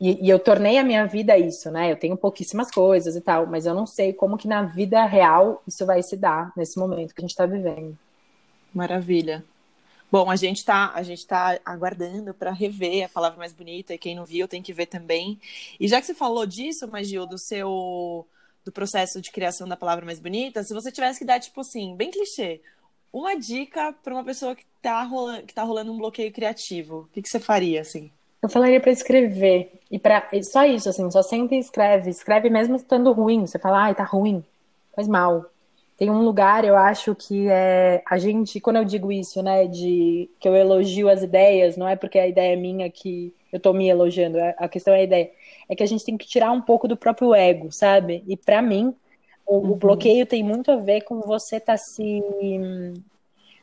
E, 0.00 0.26
e, 0.26 0.28
eu 0.28 0.38
tornei 0.38 0.76
a 0.76 0.84
minha 0.84 1.06
vida 1.06 1.38
isso, 1.38 1.70
né? 1.70 1.90
Eu 1.90 1.96
tenho 1.96 2.16
pouquíssimas 2.16 2.70
coisas 2.70 3.16
e 3.16 3.20
tal, 3.20 3.46
mas 3.46 3.64
eu 3.64 3.72
não 3.74 3.86
sei 3.86 4.12
como 4.12 4.36
que 4.36 4.48
na 4.48 4.62
vida 4.64 5.04
real 5.04 5.62
isso 5.66 5.86
vai 5.86 6.02
se 6.02 6.16
dar 6.16 6.52
nesse 6.56 6.78
momento 6.78 7.14
que 7.14 7.20
a 7.20 7.22
gente 7.22 7.30
está 7.30 7.46
vivendo. 7.46 7.96
Maravilha. 8.74 9.44
Bom, 10.14 10.30
a 10.30 10.36
gente 10.36 10.58
está 10.58 10.92
a 10.94 11.02
gente 11.02 11.26
tá 11.26 11.58
aguardando 11.64 12.32
para 12.32 12.52
rever 12.52 13.04
a 13.04 13.08
palavra 13.08 13.36
mais 13.36 13.52
bonita 13.52 13.92
e 13.92 13.98
quem 13.98 14.14
não 14.14 14.24
viu 14.24 14.46
tem 14.46 14.62
que 14.62 14.72
ver 14.72 14.86
também. 14.86 15.40
E 15.80 15.88
já 15.88 16.00
que 16.00 16.06
você 16.06 16.14
falou 16.14 16.46
disso, 16.46 16.86
Magil, 16.86 17.26
do 17.26 17.36
seu 17.36 18.24
do 18.64 18.70
processo 18.70 19.20
de 19.20 19.32
criação 19.32 19.66
da 19.66 19.76
palavra 19.76 20.06
mais 20.06 20.20
bonita, 20.20 20.62
se 20.62 20.72
você 20.72 20.92
tivesse 20.92 21.18
que 21.18 21.24
dar 21.24 21.40
tipo 21.40 21.60
assim, 21.60 21.96
bem 21.96 22.12
clichê, 22.12 22.60
uma 23.12 23.34
dica 23.34 23.92
para 24.04 24.14
uma 24.14 24.22
pessoa 24.22 24.54
que 24.54 24.64
está 24.76 25.02
rolando, 25.02 25.42
que 25.48 25.52
tá 25.52 25.64
rolando 25.64 25.92
um 25.92 25.98
bloqueio 25.98 26.32
criativo, 26.32 26.98
o 26.98 27.08
que, 27.12 27.20
que 27.20 27.28
você 27.28 27.40
faria 27.40 27.80
assim? 27.80 28.08
Eu 28.40 28.48
falaria 28.48 28.80
para 28.80 28.92
escrever 28.92 29.80
e 29.90 29.98
para 29.98 30.28
só 30.44 30.64
isso 30.64 30.88
assim, 30.88 31.10
só 31.10 31.24
sempre 31.24 31.58
escreve, 31.58 32.08
escreve 32.08 32.48
mesmo 32.48 32.76
estando 32.76 33.10
ruim. 33.10 33.48
Você 33.48 33.58
fala, 33.58 33.86
ai, 33.86 33.96
tá 33.96 34.04
ruim, 34.04 34.44
faz 34.94 35.08
mal 35.08 35.50
tem 36.04 36.10
um 36.10 36.22
lugar, 36.22 36.66
eu 36.66 36.76
acho 36.76 37.14
que 37.14 37.48
é 37.48 38.02
a 38.04 38.18
gente, 38.18 38.60
quando 38.60 38.76
eu 38.76 38.84
digo 38.84 39.10
isso, 39.10 39.42
né, 39.42 39.66
de 39.66 40.28
que 40.38 40.46
eu 40.46 40.54
elogio 40.54 41.08
as 41.08 41.22
ideias, 41.22 41.78
não 41.78 41.88
é 41.88 41.96
porque 41.96 42.18
a 42.18 42.28
ideia 42.28 42.52
é 42.52 42.56
minha 42.56 42.90
que 42.90 43.32
eu 43.50 43.58
tô 43.58 43.72
me 43.72 43.88
elogiando, 43.88 44.36
é, 44.36 44.54
a 44.58 44.68
questão 44.68 44.92
é 44.92 44.98
a 44.98 45.02
ideia, 45.02 45.30
é 45.66 45.74
que 45.74 45.82
a 45.82 45.86
gente 45.86 46.04
tem 46.04 46.18
que 46.18 46.26
tirar 46.26 46.50
um 46.52 46.60
pouco 46.60 46.86
do 46.86 46.94
próprio 46.94 47.34
ego, 47.34 47.72
sabe? 47.72 48.22
E 48.28 48.36
para 48.36 48.60
mim, 48.60 48.94
o, 49.46 49.56
uhum. 49.56 49.70
o, 49.70 49.76
bloqueio 49.76 50.26
tem 50.26 50.42
muito 50.42 50.70
a 50.70 50.76
ver 50.76 51.04
com 51.04 51.22
você 51.22 51.58
tá 51.58 51.78
se 51.78 52.22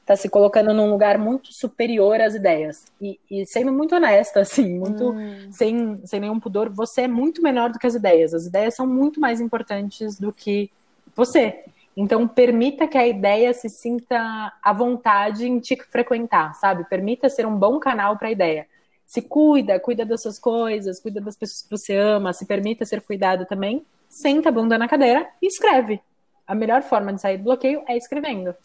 tá 0.04 0.16
se 0.16 0.28
colocando 0.28 0.74
num 0.74 0.90
lugar 0.90 1.20
muito 1.20 1.54
superior 1.54 2.20
às 2.20 2.34
ideias 2.34 2.86
e, 3.00 3.20
e 3.30 3.46
sendo 3.46 3.72
muito 3.72 3.94
honesta, 3.94 4.40
assim, 4.42 4.80
muito 4.80 5.12
uhum. 5.12 5.52
sem, 5.52 6.02
sem 6.08 6.20
nenhum 6.20 6.40
pudor, 6.40 6.72
você 6.72 7.02
é 7.02 7.08
muito 7.08 7.40
menor 7.40 7.72
do 7.72 7.78
que 7.78 7.86
as 7.86 7.94
ideias. 7.94 8.34
As 8.34 8.48
ideias 8.48 8.74
são 8.74 8.88
muito 8.88 9.20
mais 9.20 9.40
importantes 9.40 10.18
do 10.18 10.34
que 10.34 10.72
você. 11.16 11.66
Então, 11.96 12.28
permita 12.28 12.88
que 12.88 12.98
a 12.98 13.06
ideia 13.08 13.54
se 13.54 13.70
sinta 13.70 14.54
à 14.64 14.74
vontade 14.74 15.48
em 15.48 15.60
te 15.60 15.76
frequentar, 15.76 16.54
sabe? 16.56 16.86
Permita 16.86 17.30
ser 17.30 17.46
um 17.46 17.56
bom 17.56 17.80
canal 17.80 18.18
para 18.18 18.30
a 18.30 18.32
ideia. 18.32 18.68
se 19.06 19.22
cuida, 19.22 19.78
cuida 19.78 20.06
das 20.06 20.22
suas 20.22 20.40
coisas, 20.40 21.02
cuida 21.02 21.20
das 21.20 21.36
pessoas 21.36 21.62
que 21.64 21.70
você 21.70 21.98
ama, 21.98 22.32
se 22.32 22.46
permita 22.46 22.86
ser 22.86 23.02
cuidado 23.02 23.46
também, 23.46 23.86
senta 24.10 24.48
a 24.48 24.52
bunda 24.54 24.78
na 24.78 24.88
cadeira 24.88 25.28
e 25.42 25.48
escreve. 25.48 26.00
A 26.48 26.56
melhor 26.56 26.82
forma 26.82 27.12
de 27.12 27.20
sair 27.20 27.38
do 27.38 27.44
bloqueio 27.44 27.84
é 27.90 27.98
escrevendo, 27.98 28.56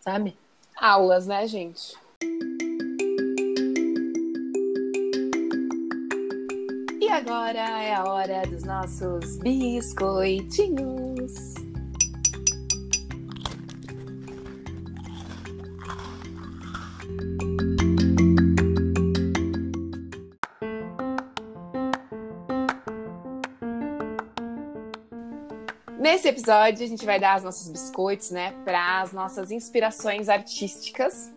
sabe? 0.00 0.36
Aulas, 0.76 1.26
né, 1.26 1.46
gente? 1.46 1.96
E 7.00 7.08
agora 7.08 7.82
é 7.82 7.94
a 7.94 8.04
hora 8.04 8.42
dos 8.46 8.62
nossos 8.64 9.38
biscoitinhos. 9.38 11.13
Nesse 26.24 26.40
episódio, 26.40 26.86
a 26.86 26.88
gente 26.88 27.04
vai 27.04 27.20
dar 27.20 27.36
os 27.36 27.42
nossos 27.42 27.68
biscoitos, 27.68 28.30
né, 28.30 28.54
para 28.64 29.02
as 29.02 29.12
nossas 29.12 29.50
inspirações 29.50 30.30
artísticas. 30.30 31.30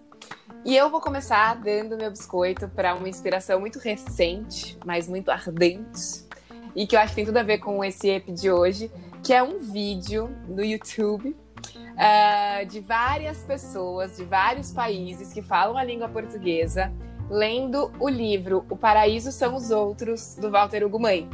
E 0.64 0.78
eu 0.78 0.90
vou 0.90 1.02
começar 1.02 1.56
dando 1.56 1.98
meu 1.98 2.10
biscoito 2.10 2.70
para 2.70 2.96
uma 2.96 3.10
inspiração 3.10 3.60
muito 3.60 3.80
recente, 3.80 4.80
mas 4.86 5.10
muito 5.10 5.30
ardente, 5.30 6.26
e 6.74 6.88
que 6.88 6.96
eu 6.96 7.02
acho 7.02 7.10
que 7.10 7.16
tem 7.18 7.26
tudo 7.26 7.36
a 7.36 7.44
ver 7.44 7.58
com 7.58 7.84
esse 7.84 8.08
EP 8.08 8.28
de 8.28 8.50
hoje, 8.50 8.90
que 9.22 9.34
é 9.34 9.44
um 9.44 9.60
vídeo 9.60 10.34
no 10.48 10.64
YouTube 10.64 11.36
uh, 11.36 12.66
de 12.66 12.80
várias 12.80 13.40
pessoas 13.40 14.16
de 14.16 14.24
vários 14.24 14.72
países 14.72 15.34
que 15.34 15.42
falam 15.42 15.78
a 15.78 15.84
língua 15.84 16.08
portuguesa 16.08 16.94
lendo 17.30 17.92
o 18.00 18.08
livro 18.08 18.66
O 18.70 18.78
Paraíso 18.78 19.34
São 19.34 19.54
os 19.58 19.70
Outros, 19.70 20.36
do 20.36 20.50
Walter 20.50 20.86
Ugumãe. 20.86 21.30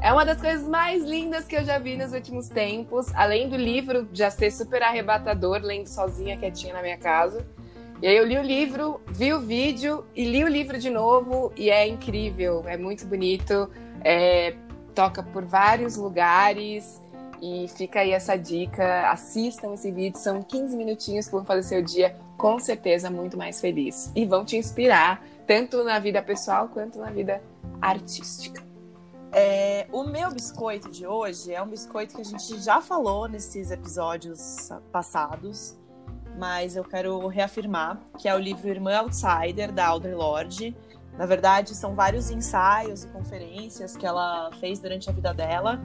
É 0.00 0.12
uma 0.12 0.24
das 0.24 0.40
coisas 0.40 0.66
mais 0.66 1.02
lindas 1.04 1.44
que 1.44 1.56
eu 1.56 1.64
já 1.64 1.78
vi 1.78 1.96
nos 1.96 2.12
últimos 2.12 2.48
tempos. 2.48 3.12
Além 3.14 3.48
do 3.48 3.56
livro 3.56 4.08
já 4.12 4.30
ser 4.30 4.50
super 4.52 4.82
arrebatador, 4.82 5.60
lendo 5.60 5.88
sozinha, 5.88 6.36
quietinha 6.36 6.72
na 6.72 6.82
minha 6.82 6.96
casa. 6.96 7.44
E 8.00 8.06
aí 8.06 8.16
eu 8.16 8.24
li 8.24 8.38
o 8.38 8.42
livro, 8.42 9.00
vi 9.08 9.32
o 9.32 9.40
vídeo 9.40 10.06
e 10.14 10.24
li 10.24 10.44
o 10.44 10.48
livro 10.48 10.78
de 10.78 10.88
novo 10.88 11.52
e 11.56 11.68
é 11.68 11.86
incrível, 11.88 12.62
é 12.64 12.76
muito 12.76 13.04
bonito, 13.04 13.68
é, 14.04 14.54
toca 14.94 15.20
por 15.20 15.44
vários 15.44 15.96
lugares 15.96 17.02
e 17.42 17.66
fica 17.76 17.98
aí 17.98 18.12
essa 18.12 18.36
dica, 18.36 19.10
assistam 19.10 19.74
esse 19.74 19.90
vídeo, 19.90 20.16
são 20.16 20.42
15 20.42 20.76
minutinhos 20.76 21.26
que 21.26 21.32
vão 21.32 21.44
fazer 21.44 21.64
seu 21.64 21.82
dia 21.82 22.14
com 22.36 22.60
certeza 22.60 23.10
muito 23.10 23.36
mais 23.36 23.60
feliz 23.60 24.12
e 24.14 24.24
vão 24.24 24.44
te 24.44 24.56
inspirar 24.56 25.20
tanto 25.44 25.82
na 25.82 25.98
vida 25.98 26.22
pessoal 26.22 26.68
quanto 26.68 27.00
na 27.00 27.10
vida 27.10 27.42
artística. 27.82 28.67
É, 29.32 29.86
o 29.92 30.04
meu 30.04 30.30
biscoito 30.30 30.90
de 30.90 31.06
hoje 31.06 31.52
é 31.52 31.62
um 31.62 31.68
biscoito 31.68 32.14
que 32.14 32.20
a 32.20 32.24
gente 32.24 32.58
já 32.60 32.80
falou 32.80 33.28
nesses 33.28 33.70
episódios 33.70 34.70
passados, 34.90 35.78
mas 36.38 36.76
eu 36.76 36.84
quero 36.84 37.26
reafirmar 37.26 38.00
que 38.18 38.28
é 38.28 38.34
o 38.34 38.38
livro 38.38 38.68
Irmã 38.68 38.96
Outsider, 38.98 39.70
da 39.72 39.86
Audre 39.86 40.14
Lorde. 40.14 40.74
Na 41.18 41.26
verdade, 41.26 41.74
são 41.74 41.94
vários 41.94 42.30
ensaios 42.30 43.04
e 43.04 43.08
conferências 43.08 43.96
que 43.96 44.06
ela 44.06 44.50
fez 44.60 44.78
durante 44.78 45.10
a 45.10 45.12
vida 45.12 45.34
dela. 45.34 45.82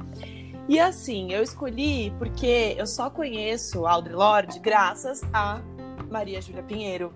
E 0.70 0.80
assim, 0.80 1.34
eu 1.34 1.44
escolhi 1.44 2.14
porque 2.18 2.76
eu 2.78 2.88
só 2.88 3.10
conheço 3.10 3.86
Audre 3.86 4.14
Lorde 4.14 4.60
graças 4.60 5.22
a 5.34 5.60
Maria 6.10 6.42
Júlia 6.42 6.64
Pinheiro. 6.64 7.12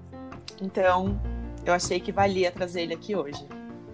Então, 0.61 1.17
eu 1.65 1.73
achei 1.73 1.99
que 1.99 2.11
valia 2.11 2.51
trazer 2.51 2.81
ele 2.81 2.95
aqui 2.95 3.15
hoje. 3.15 3.47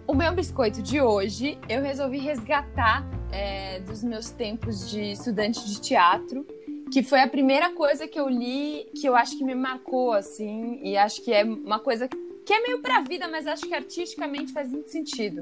O 0.05 0.13
meu 0.13 0.33
biscoito 0.33 0.81
de 0.81 0.99
hoje 0.99 1.57
eu 1.69 1.81
resolvi 1.81 2.17
resgatar 2.17 3.05
é, 3.31 3.79
dos 3.79 4.03
meus 4.03 4.29
tempos 4.29 4.89
de 4.89 5.13
estudante 5.13 5.65
de 5.65 5.79
teatro, 5.79 6.45
que 6.91 7.01
foi 7.01 7.21
a 7.21 7.27
primeira 7.27 7.71
coisa 7.71 8.05
que 8.05 8.19
eu 8.19 8.27
li 8.27 8.85
que 8.93 9.07
eu 9.07 9.15
acho 9.15 9.37
que 9.37 9.45
me 9.45 9.55
marcou, 9.55 10.11
assim, 10.11 10.77
e 10.83 10.97
acho 10.97 11.21
que 11.23 11.31
é 11.31 11.45
uma 11.45 11.79
coisa 11.79 12.09
que 12.45 12.53
é 12.53 12.61
meio 12.61 12.81
pra 12.81 12.99
vida, 12.99 13.29
mas 13.29 13.47
acho 13.47 13.65
que 13.65 13.73
artisticamente 13.73 14.51
faz 14.51 14.69
muito 14.69 14.89
sentido. 14.89 15.41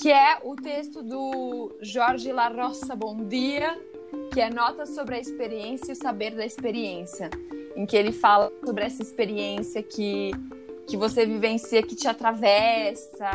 Que 0.00 0.12
é 0.12 0.38
o 0.44 0.54
texto 0.54 1.02
do 1.02 1.76
Jorge 1.82 2.32
La 2.32 2.46
Roça 2.46 2.94
Bom 2.94 3.24
Dia, 3.24 3.76
que 4.32 4.40
é 4.40 4.48
Notas 4.48 4.90
sobre 4.94 5.16
a 5.16 5.18
Experiência 5.18 5.90
e 5.90 5.94
o 5.94 5.96
Saber 5.96 6.36
da 6.36 6.46
Experiência, 6.46 7.30
em 7.74 7.84
que 7.84 7.96
ele 7.96 8.12
fala 8.12 8.52
sobre 8.64 8.84
essa 8.84 9.02
experiência 9.02 9.82
que 9.82 10.30
que 10.88 10.96
você 10.96 11.26
vivencia, 11.26 11.82
que 11.82 11.94
te 11.94 12.08
atravessa. 12.08 13.28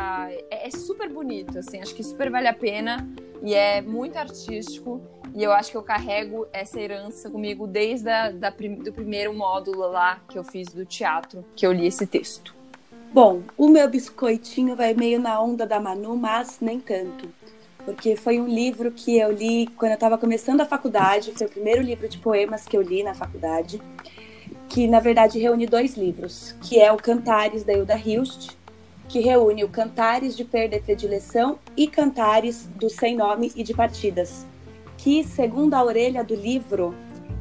É, 0.50 0.66
é, 0.66 0.70
super 0.70 1.08
bonito, 1.08 1.56
assim, 1.56 1.80
acho 1.80 1.94
que 1.94 2.02
super 2.02 2.28
vale 2.28 2.48
a 2.48 2.52
pena 2.52 3.08
e 3.42 3.54
é 3.54 3.80
muito 3.80 4.16
artístico. 4.16 5.00
E 5.34 5.42
eu 5.42 5.52
acho 5.52 5.70
que 5.70 5.76
eu 5.76 5.82
carrego 5.82 6.46
essa 6.52 6.80
herança 6.80 7.30
comigo 7.30 7.66
desde 7.66 8.08
a, 8.08 8.30
da, 8.30 8.50
do 8.50 8.92
primeiro 8.92 9.32
módulo 9.32 9.88
lá 9.88 10.20
que 10.28 10.38
eu 10.38 10.44
fiz 10.44 10.68
do 10.72 10.84
teatro, 10.84 11.44
que 11.54 11.66
eu 11.66 11.72
li 11.72 11.86
esse 11.86 12.06
texto. 12.06 12.54
Bom, 13.12 13.42
o 13.56 13.68
meu 13.68 13.88
biscoitinho 13.88 14.74
vai 14.74 14.92
meio 14.92 15.20
na 15.20 15.40
onda 15.40 15.64
da 15.64 15.78
Manu, 15.78 16.16
mas 16.16 16.58
nem 16.60 16.80
tanto. 16.80 17.28
Porque 17.84 18.16
foi 18.16 18.40
um 18.40 18.48
livro 18.48 18.90
que 18.90 19.18
eu 19.18 19.30
li 19.30 19.68
quando 19.76 19.92
eu 19.92 19.96
estava 19.96 20.18
começando 20.18 20.60
a 20.60 20.66
faculdade, 20.66 21.32
foi 21.32 21.46
o 21.46 21.50
primeiro 21.50 21.82
livro 21.82 22.08
de 22.08 22.18
poemas 22.18 22.64
que 22.64 22.76
eu 22.76 22.82
li 22.82 23.02
na 23.04 23.14
faculdade 23.14 23.80
que 24.74 24.88
na 24.88 24.98
verdade 24.98 25.38
reúne 25.38 25.68
dois 25.68 25.96
livros, 25.96 26.52
que 26.60 26.80
é 26.80 26.90
o 26.90 26.96
Cantares 26.96 27.62
da 27.62 27.72
Hilda 27.72 27.96
Hilst, 27.96 28.56
que 29.06 29.20
reúne 29.20 29.62
o 29.62 29.68
Cantares 29.68 30.36
de 30.36 30.44
Perda 30.44 30.74
e 30.74 30.80
Predileção 30.80 31.60
e 31.76 31.86
Cantares 31.86 32.68
do 32.74 32.90
Sem 32.90 33.14
Nome 33.14 33.52
e 33.54 33.62
de 33.62 33.72
Partidas, 33.72 34.44
que, 34.98 35.22
segundo 35.22 35.74
a 35.74 35.84
orelha 35.84 36.24
do 36.24 36.34
livro, 36.34 36.92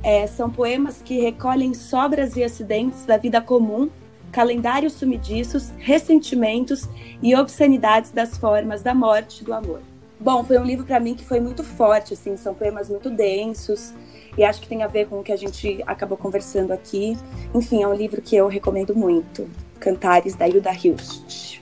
é, 0.03 0.27
são 0.27 0.47
poemas 0.47 1.01
que 1.03 1.21
recolhem 1.21 1.73
sobras 1.73 2.35
e 2.35 2.43
acidentes 2.43 3.03
da 3.03 3.17
vida 3.17 3.41
comum, 3.41 3.89
calendários 4.31 4.93
sumidiços, 4.93 5.71
ressentimentos 5.79 6.87
e 7.19 7.33
obscenidades 7.33 8.11
das 8.11 8.37
formas 8.37 8.83
da 8.83 8.93
morte 8.93 9.41
e 9.41 9.43
do 9.43 9.55
amor. 9.55 9.81
Bom, 10.19 10.43
foi 10.43 10.59
um 10.59 10.63
livro 10.63 10.85
para 10.85 10.99
mim 10.99 11.15
que 11.15 11.25
foi 11.25 11.39
muito 11.39 11.63
forte, 11.63 12.13
assim, 12.13 12.37
são 12.37 12.53
poemas 12.53 12.89
muito 12.89 13.09
densos, 13.09 13.91
e 14.37 14.43
acho 14.43 14.61
que 14.61 14.67
tem 14.67 14.83
a 14.83 14.87
ver 14.87 15.07
com 15.07 15.19
o 15.19 15.23
que 15.23 15.31
a 15.31 15.37
gente 15.37 15.83
acabou 15.85 16.17
conversando 16.17 16.71
aqui. 16.71 17.17
Enfim, 17.53 17.83
é 17.83 17.87
um 17.87 17.93
livro 17.93 18.21
que 18.21 18.35
eu 18.35 18.47
recomendo 18.47 18.95
muito. 18.95 19.49
Cantares 19.79 20.35
da 20.35 20.47
Hilda 20.47 20.71
Hilst. 20.71 21.61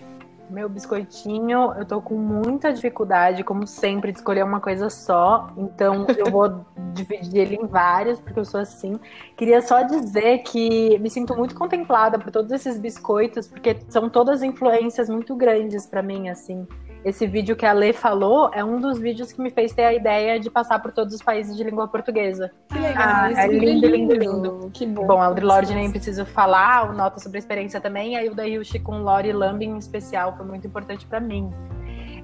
Meu 0.49 0.67
biscoitinho, 0.67 1.73
eu 1.77 1.85
tô 1.85 2.01
com 2.01 2.15
muita 2.15 2.73
dificuldade, 2.73 3.41
como 3.41 3.65
sempre, 3.65 4.11
de 4.11 4.17
escolher 4.17 4.43
uma 4.43 4.59
coisa 4.59 4.89
só. 4.89 5.49
Então 5.55 6.05
eu 6.17 6.29
vou 6.29 6.65
dividir 6.93 7.41
ele 7.41 7.55
em 7.55 7.65
vários, 7.65 8.19
porque 8.19 8.39
eu 8.39 8.45
sou 8.45 8.59
assim. 8.59 8.99
Queria 9.37 9.61
só 9.61 9.81
dizer 9.83 10.39
que 10.39 10.99
me 10.99 11.09
sinto 11.09 11.35
muito 11.37 11.55
contemplada 11.55 12.19
por 12.19 12.31
todos 12.31 12.51
esses 12.51 12.77
biscoitos, 12.77 13.47
porque 13.47 13.77
são 13.87 14.09
todas 14.09 14.43
influências 14.43 15.09
muito 15.09 15.35
grandes 15.35 15.85
para 15.85 16.01
mim, 16.01 16.27
assim 16.27 16.67
esse 17.03 17.25
vídeo 17.25 17.55
que 17.55 17.65
a 17.65 17.73
Lê 17.73 17.93
falou 17.93 18.51
é 18.53 18.63
um 18.63 18.79
dos 18.79 18.99
vídeos 18.99 19.31
que 19.31 19.41
me 19.41 19.49
fez 19.49 19.73
ter 19.73 19.83
a 19.83 19.93
ideia 19.93 20.39
de 20.39 20.49
passar 20.49 20.79
por 20.79 20.91
todos 20.91 21.15
os 21.15 21.21
países 21.21 21.57
de 21.57 21.63
língua 21.63 21.87
portuguesa. 21.87 22.51
Que 22.69 22.77
legal, 22.77 23.03
ah, 23.03 23.31
é 23.31 23.47
lindo, 23.47 23.87
lindo, 23.87 24.13
lindo. 24.13 24.71
Que 24.71 24.85
bom. 24.85 25.07
Bom, 25.07 25.21
a 25.21 25.25
Audre 25.25 25.43
Lorde 25.43 25.73
nem 25.73 25.89
preciso 25.89 26.25
falar, 26.25 26.89
o 26.89 26.93
Nota 26.93 27.19
sobre 27.19 27.37
a 27.37 27.39
Experiência 27.39 27.81
também, 27.81 28.13
e 28.13 28.15
a 28.15 28.23
Hilda 28.23 28.47
Hilst 28.47 28.79
com 28.81 28.99
Lori 28.99 29.33
Lambing 29.33 29.71
em 29.71 29.77
especial 29.77 30.35
foi 30.37 30.45
muito 30.45 30.67
importante 30.67 31.05
para 31.07 31.19
mim. 31.19 31.51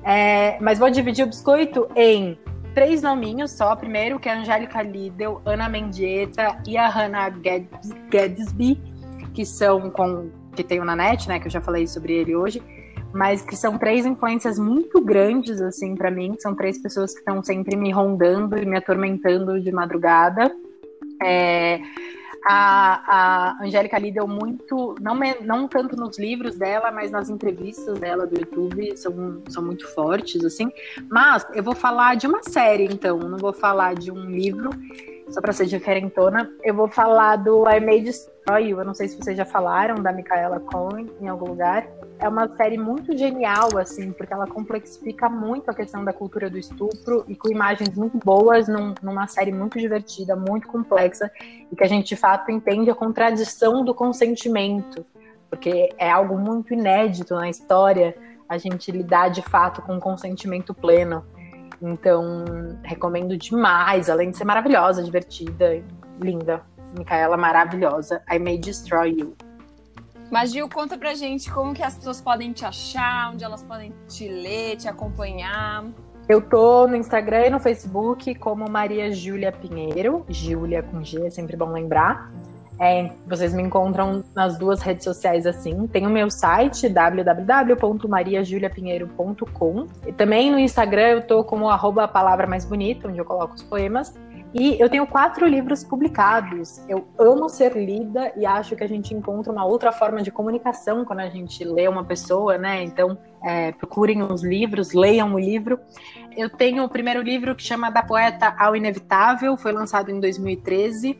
É, 0.03 0.59
mas 0.61 0.77
vou 0.77 0.89
dividir 0.91 1.25
o 1.25 1.27
biscoito 1.27 1.87
em 1.95 2.37
três 2.75 3.01
nominhos 3.01 3.51
só. 3.51 3.75
Primeiro, 3.75 4.19
que 4.19 4.29
é 4.29 4.33
a 4.33 4.39
Angélica 4.39 4.83
Lidl, 4.83 5.41
Ana 5.43 5.67
Mendieta 5.67 6.61
e 6.67 6.77
a 6.77 6.87
Hannah 6.87 7.29
Gadsby, 8.11 8.79
que 9.33 9.43
são 9.43 9.89
com 9.89 10.29
que 10.55 10.63
tem 10.63 10.79
o 10.79 10.85
Nanette, 10.85 11.27
né? 11.27 11.39
Que 11.39 11.47
eu 11.47 11.51
já 11.51 11.61
falei 11.61 11.85
sobre 11.87 12.13
ele 12.13 12.35
hoje 12.35 12.61
mas 13.13 13.41
que 13.41 13.55
são 13.55 13.77
três 13.77 14.05
influências 14.05 14.59
muito 14.59 15.01
grandes, 15.01 15.61
assim, 15.61 15.95
para 15.95 16.11
mim. 16.11 16.35
São 16.39 16.53
três 16.53 16.77
pessoas 16.77 17.13
que 17.13 17.19
estão 17.19 17.43
sempre 17.43 17.75
me 17.75 17.91
rondando 17.91 18.57
e 18.57 18.65
me 18.65 18.77
atormentando 18.77 19.59
de 19.59 19.71
madrugada. 19.71 20.53
É, 21.21 21.79
a, 22.45 23.57
a 23.59 23.63
Angélica 23.63 23.97
Lee 23.97 24.13
muito, 24.27 24.95
não, 25.01 25.19
não 25.41 25.67
tanto 25.67 25.95
nos 25.95 26.17
livros 26.17 26.55
dela, 26.55 26.91
mas 26.91 27.11
nas 27.11 27.29
entrevistas 27.29 27.99
dela 27.99 28.25
do 28.25 28.39
YouTube, 28.39 28.95
são, 28.95 29.41
são 29.49 29.63
muito 29.63 29.87
fortes, 29.93 30.43
assim. 30.45 30.71
Mas 31.09 31.45
eu 31.53 31.63
vou 31.63 31.75
falar 31.75 32.15
de 32.15 32.25
uma 32.25 32.41
série, 32.43 32.85
então, 32.85 33.19
não 33.19 33.37
vou 33.37 33.53
falar 33.53 33.95
de 33.95 34.11
um 34.11 34.25
livro, 34.29 34.69
só 35.29 35.41
para 35.41 35.53
ser 35.53 35.65
diferentona. 35.65 36.51
Eu 36.63 36.73
vou 36.73 36.87
falar 36.87 37.37
do 37.37 37.69
I 37.69 37.79
May 37.79 38.01
Destroy 38.01 38.69
You, 38.69 38.79
eu 38.79 38.85
não 38.85 38.93
sei 38.93 39.07
se 39.07 39.17
vocês 39.17 39.37
já 39.37 39.45
falaram, 39.45 39.95
da 39.95 40.11
Micaela 40.11 40.59
Cohen, 40.59 41.09
em 41.19 41.27
algum 41.27 41.47
lugar 41.47 41.87
é 42.19 42.27
uma 42.27 42.47
série 42.55 42.77
muito 42.77 43.15
genial, 43.15 43.77
assim, 43.77 44.11
porque 44.11 44.33
ela 44.33 44.47
complexifica 44.47 45.29
muito 45.29 45.69
a 45.69 45.73
questão 45.73 46.03
da 46.03 46.11
cultura 46.11 46.49
do 46.49 46.57
estupro 46.57 47.23
e 47.27 47.35
com 47.35 47.49
imagens 47.49 47.95
muito 47.95 48.17
boas, 48.17 48.67
num, 48.67 48.93
numa 49.01 49.27
série 49.27 49.51
muito 49.51 49.77
divertida, 49.79 50.35
muito 50.35 50.67
complexa, 50.67 51.31
e 51.71 51.75
que 51.75 51.83
a 51.83 51.87
gente 51.87 52.07
de 52.07 52.15
fato 52.15 52.51
entende 52.51 52.89
a 52.89 52.95
contradição 52.95 53.85
do 53.85 53.93
consentimento, 53.93 55.05
porque 55.49 55.89
é 55.97 56.09
algo 56.09 56.37
muito 56.37 56.73
inédito 56.73 57.35
na 57.35 57.49
história 57.49 58.15
a 58.49 58.57
gente 58.57 58.91
lidar 58.91 59.29
de 59.29 59.41
fato 59.41 59.81
com 59.81 59.99
consentimento 59.99 60.73
pleno. 60.73 61.23
Então, 61.81 62.45
recomendo 62.83 63.37
demais, 63.37 64.09
além 64.09 64.31
de 64.31 64.37
ser 64.37 64.45
maravilhosa, 64.45 65.03
divertida, 65.03 65.83
linda. 66.19 66.61
Micaela 66.97 67.37
maravilhosa. 67.37 68.21
I 68.31 68.39
May 68.39 68.57
Destroy 68.57 69.19
You. 69.19 69.35
Mas 70.31 70.51
Gil, 70.51 70.67
conta 70.69 70.97
pra 70.97 71.13
gente 71.13 71.49
como 71.51 71.73
que 71.73 71.83
as 71.83 71.95
pessoas 71.95 72.19
podem 72.19 72.51
te 72.51 72.65
achar, 72.65 73.31
onde 73.31 73.43
elas 73.43 73.63
podem 73.63 73.93
te 74.07 74.27
ler, 74.27 74.75
te 74.75 74.87
acompanhar. 74.87 75.85
Eu 76.27 76.41
tô 76.41 76.85
no 76.87 76.95
Instagram 76.97 77.45
e 77.45 77.49
no 77.49 77.59
Facebook 77.59 78.35
como 78.35 78.69
Maria 78.69 79.09
Júlia 79.13 79.51
Pinheiro, 79.51 80.25
Júlia 80.27 80.83
com 80.83 81.01
G, 81.01 81.27
é 81.27 81.29
sempre 81.29 81.55
bom 81.55 81.71
lembrar. 81.71 82.29
É, 82.79 83.09
vocês 83.25 83.51
me 83.53 83.63
encontram 83.63 84.23
nas 84.35 84.57
duas 84.57 84.81
redes 84.81 85.03
sociais 85.03 85.45
assim. 85.47 85.87
Tem 85.87 86.05
o 86.05 86.09
meu 86.09 86.29
site, 86.29 86.87
www.mariajuliapinheiro.com. 86.87 89.87
E 90.05 90.13
também 90.13 90.51
no 90.51 90.59
Instagram 90.59 91.07
eu 91.07 91.23
tô 91.23 91.43
como 91.43 91.67
arroba 91.69 92.07
palavra 92.07 92.45
mais 92.45 92.65
bonita, 92.65 93.07
onde 93.07 93.17
eu 93.17 93.25
coloco 93.25 93.55
os 93.55 93.63
poemas. 93.63 94.13
E 94.53 94.79
eu 94.79 94.89
tenho 94.89 95.05
quatro 95.05 95.45
livros 95.45 95.83
publicados. 95.83 96.81
Eu 96.87 97.07
amo 97.19 97.49
ser 97.49 97.75
lida 97.75 98.31
e 98.35 98.45
acho 98.45 98.75
que 98.75 98.83
a 98.83 98.87
gente 98.87 99.13
encontra 99.13 99.51
uma 99.51 99.65
outra 99.65 99.91
forma 99.91 100.21
de 100.21 100.31
comunicação 100.31 101.03
quando 101.03 101.19
a 101.19 101.29
gente 101.29 101.63
lê 101.63 101.87
uma 101.87 102.05
pessoa, 102.05 102.57
né? 102.57 102.83
Então, 102.83 103.17
é, 103.43 103.71
procurem 103.73 104.23
os 104.23 104.43
livros, 104.43 104.93
leiam 104.93 105.33
o 105.33 105.39
livro. 105.39 105.79
Eu 106.35 106.49
tenho 106.49 106.83
o 106.83 106.89
primeiro 106.89 107.21
livro 107.21 107.55
que 107.55 107.63
chama 107.63 107.89
Da 107.89 108.01
Poeta 108.01 108.55
ao 108.57 108.75
Inevitável, 108.75 109.57
foi 109.57 109.71
lançado 109.71 110.09
em 110.09 110.19
2013. 110.19 111.19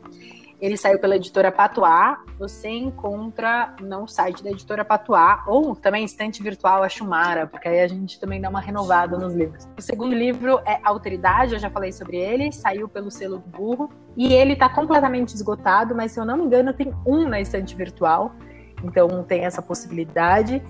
Ele 0.60 0.76
saiu 0.76 0.98
pela 0.98 1.16
editora 1.16 1.52
Patuá. 1.52 2.20
Você 2.38 2.68
encontra 2.68 3.74
no 3.80 4.08
site 4.08 4.42
da 4.42 4.50
editora 4.50 4.84
Patuá 4.84 5.44
ou 5.46 5.76
também 5.76 6.04
estante 6.04 6.42
virtual 6.42 6.82
a 6.82 6.88
Chumara, 6.88 7.46
porque 7.46 7.68
aí 7.68 7.80
a 7.80 7.88
gente 7.88 8.18
também 8.18 8.40
dá 8.40 8.48
uma 8.48 8.60
renovada 8.60 9.16
nos 9.16 9.34
livros. 9.34 9.68
O 9.78 9.82
segundo 9.82 10.14
livro 10.14 10.60
é 10.66 10.80
Alteridade, 10.82 11.54
eu 11.54 11.58
já 11.58 11.70
falei 11.70 11.92
sobre 11.92 12.16
ele, 12.16 12.50
saiu 12.52 12.88
pelo 12.88 13.10
selo 13.10 13.38
do 13.38 13.48
Burro 13.48 13.90
e 14.16 14.32
ele 14.34 14.54
está 14.54 14.68
completamente 14.68 15.34
esgotado, 15.34 15.94
mas 15.94 16.12
se 16.12 16.20
eu 16.20 16.24
não 16.24 16.36
me 16.36 16.44
engano 16.44 16.72
tem 16.72 16.92
um 17.06 17.28
na 17.28 17.40
estante 17.40 17.76
virtual. 17.76 18.34
Então 18.82 19.22
tem 19.24 19.44
essa 19.44 19.60
possibilidade. 19.60 20.62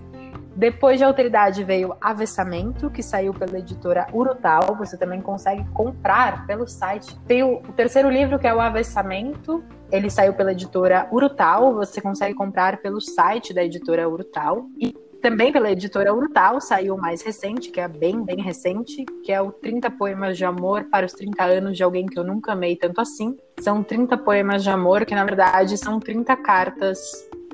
Depois 0.59 0.99
de 0.99 1.05
Alteridade 1.05 1.62
veio 1.62 1.94
Avessamento, 2.01 2.90
que 2.90 3.01
saiu 3.01 3.33
pela 3.33 3.61
editora 3.61 4.09
Urutau. 4.12 4.75
Você 4.75 4.99
também 4.99 5.21
consegue 5.21 5.64
comprar 5.71 6.49
pelo 6.49 6.66
site. 6.66 7.16
Tem 7.29 7.44
o, 7.44 7.59
o 7.59 7.73
terceiro 7.75 8.11
livro, 8.11 8.40
que 8.40 8.47
é 8.49 8.53
o 8.53 8.59
Avessamento. 8.59 9.62
Ele 9.88 10.11
saiu 10.11 10.35
pela 10.35 10.51
editora 10.51 11.07
Urutau. 11.12 11.75
Você 11.75 12.01
consegue 12.01 12.35
comprar 12.35 12.79
pelo 12.79 13.01
site 13.01 13.55
da 13.55 13.62
editora 13.62 14.09
Urutau. 14.09 14.66
E 14.81 14.90
também 15.23 15.53
pela 15.53 15.71
editora 15.71 16.12
Urutau 16.12 16.61
saiu 16.61 16.97
o 16.97 17.01
mais 17.01 17.23
recente, 17.23 17.71
que 17.71 17.79
é 17.79 17.87
bem, 17.87 18.25
bem 18.25 18.42
recente, 18.42 19.05
que 19.23 19.31
é 19.31 19.40
o 19.40 19.53
30 19.53 19.92
Poemas 19.92 20.37
de 20.37 20.44
Amor 20.44 20.88
para 20.90 21.07
os 21.07 21.12
30 21.12 21.40
anos 21.40 21.77
de 21.77 21.85
alguém 21.85 22.05
que 22.05 22.18
eu 22.18 22.25
nunca 22.25 22.51
amei 22.51 22.75
tanto 22.75 23.01
assim. 23.01 23.37
São 23.61 23.81
30 23.85 24.18
poemas 24.18 24.64
de 24.64 24.71
amor 24.71 25.07
que, 25.07 25.14
na 25.14 25.25
verdade, 25.25 25.79
são 25.79 26.01
30 26.01 26.37
cartas 26.38 26.99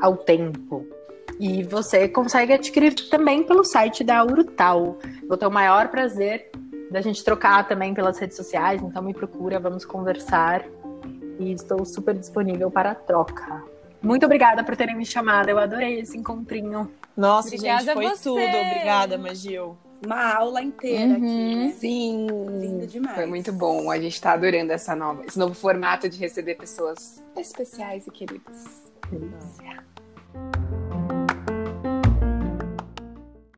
ao 0.00 0.16
tempo. 0.16 0.86
E 1.38 1.62
você 1.62 2.08
consegue 2.08 2.52
adquirir 2.52 2.94
também 3.10 3.42
pelo 3.42 3.64
site 3.64 4.04
da 4.04 4.24
Urutau. 4.24 4.98
Vou 5.28 5.36
ter 5.36 5.46
o 5.46 5.50
maior 5.50 5.88
prazer 5.88 6.50
da 6.90 7.00
gente 7.00 7.24
trocar 7.24 7.66
também 7.66 7.92
pelas 7.92 8.18
redes 8.18 8.36
sociais, 8.36 8.80
então 8.82 9.02
me 9.02 9.12
procura, 9.12 9.58
vamos 9.58 9.84
conversar. 9.84 10.64
E 11.38 11.52
estou 11.52 11.84
super 11.84 12.14
disponível 12.14 12.70
para 12.70 12.92
a 12.92 12.94
troca. 12.94 13.64
Muito 14.00 14.24
obrigada 14.26 14.62
por 14.62 14.76
terem 14.76 14.96
me 14.96 15.04
chamado, 15.04 15.48
eu 15.48 15.58
adorei 15.58 16.00
esse 16.00 16.16
encontrinho. 16.16 16.90
Nossa, 17.16 17.48
Obrigada 17.48 17.84
gente, 17.84 17.94
foi 17.94 18.06
você. 18.08 18.22
tudo. 18.22 18.40
Obrigada, 18.40 19.18
Magil. 19.18 19.76
Uma 20.04 20.34
aula 20.34 20.62
inteira 20.62 21.14
aqui, 21.14 21.20
né? 21.20 21.74
Sim. 21.78 22.26
Lindo 22.60 22.86
demais. 22.86 23.14
Foi 23.14 23.26
muito 23.26 23.52
bom. 23.52 23.90
A 23.90 23.98
gente 23.98 24.20
tá 24.20 24.32
adorando 24.32 24.72
essa 24.72 24.94
nova, 24.94 25.24
esse 25.24 25.38
novo 25.38 25.54
formato 25.54 26.08
de 26.08 26.18
receber 26.18 26.56
pessoas 26.56 27.22
especiais 27.36 28.06
e 28.06 28.10
queridas. 28.10 28.82
Delícia. 29.10 29.82
thank 31.08 31.30
you 31.30 31.33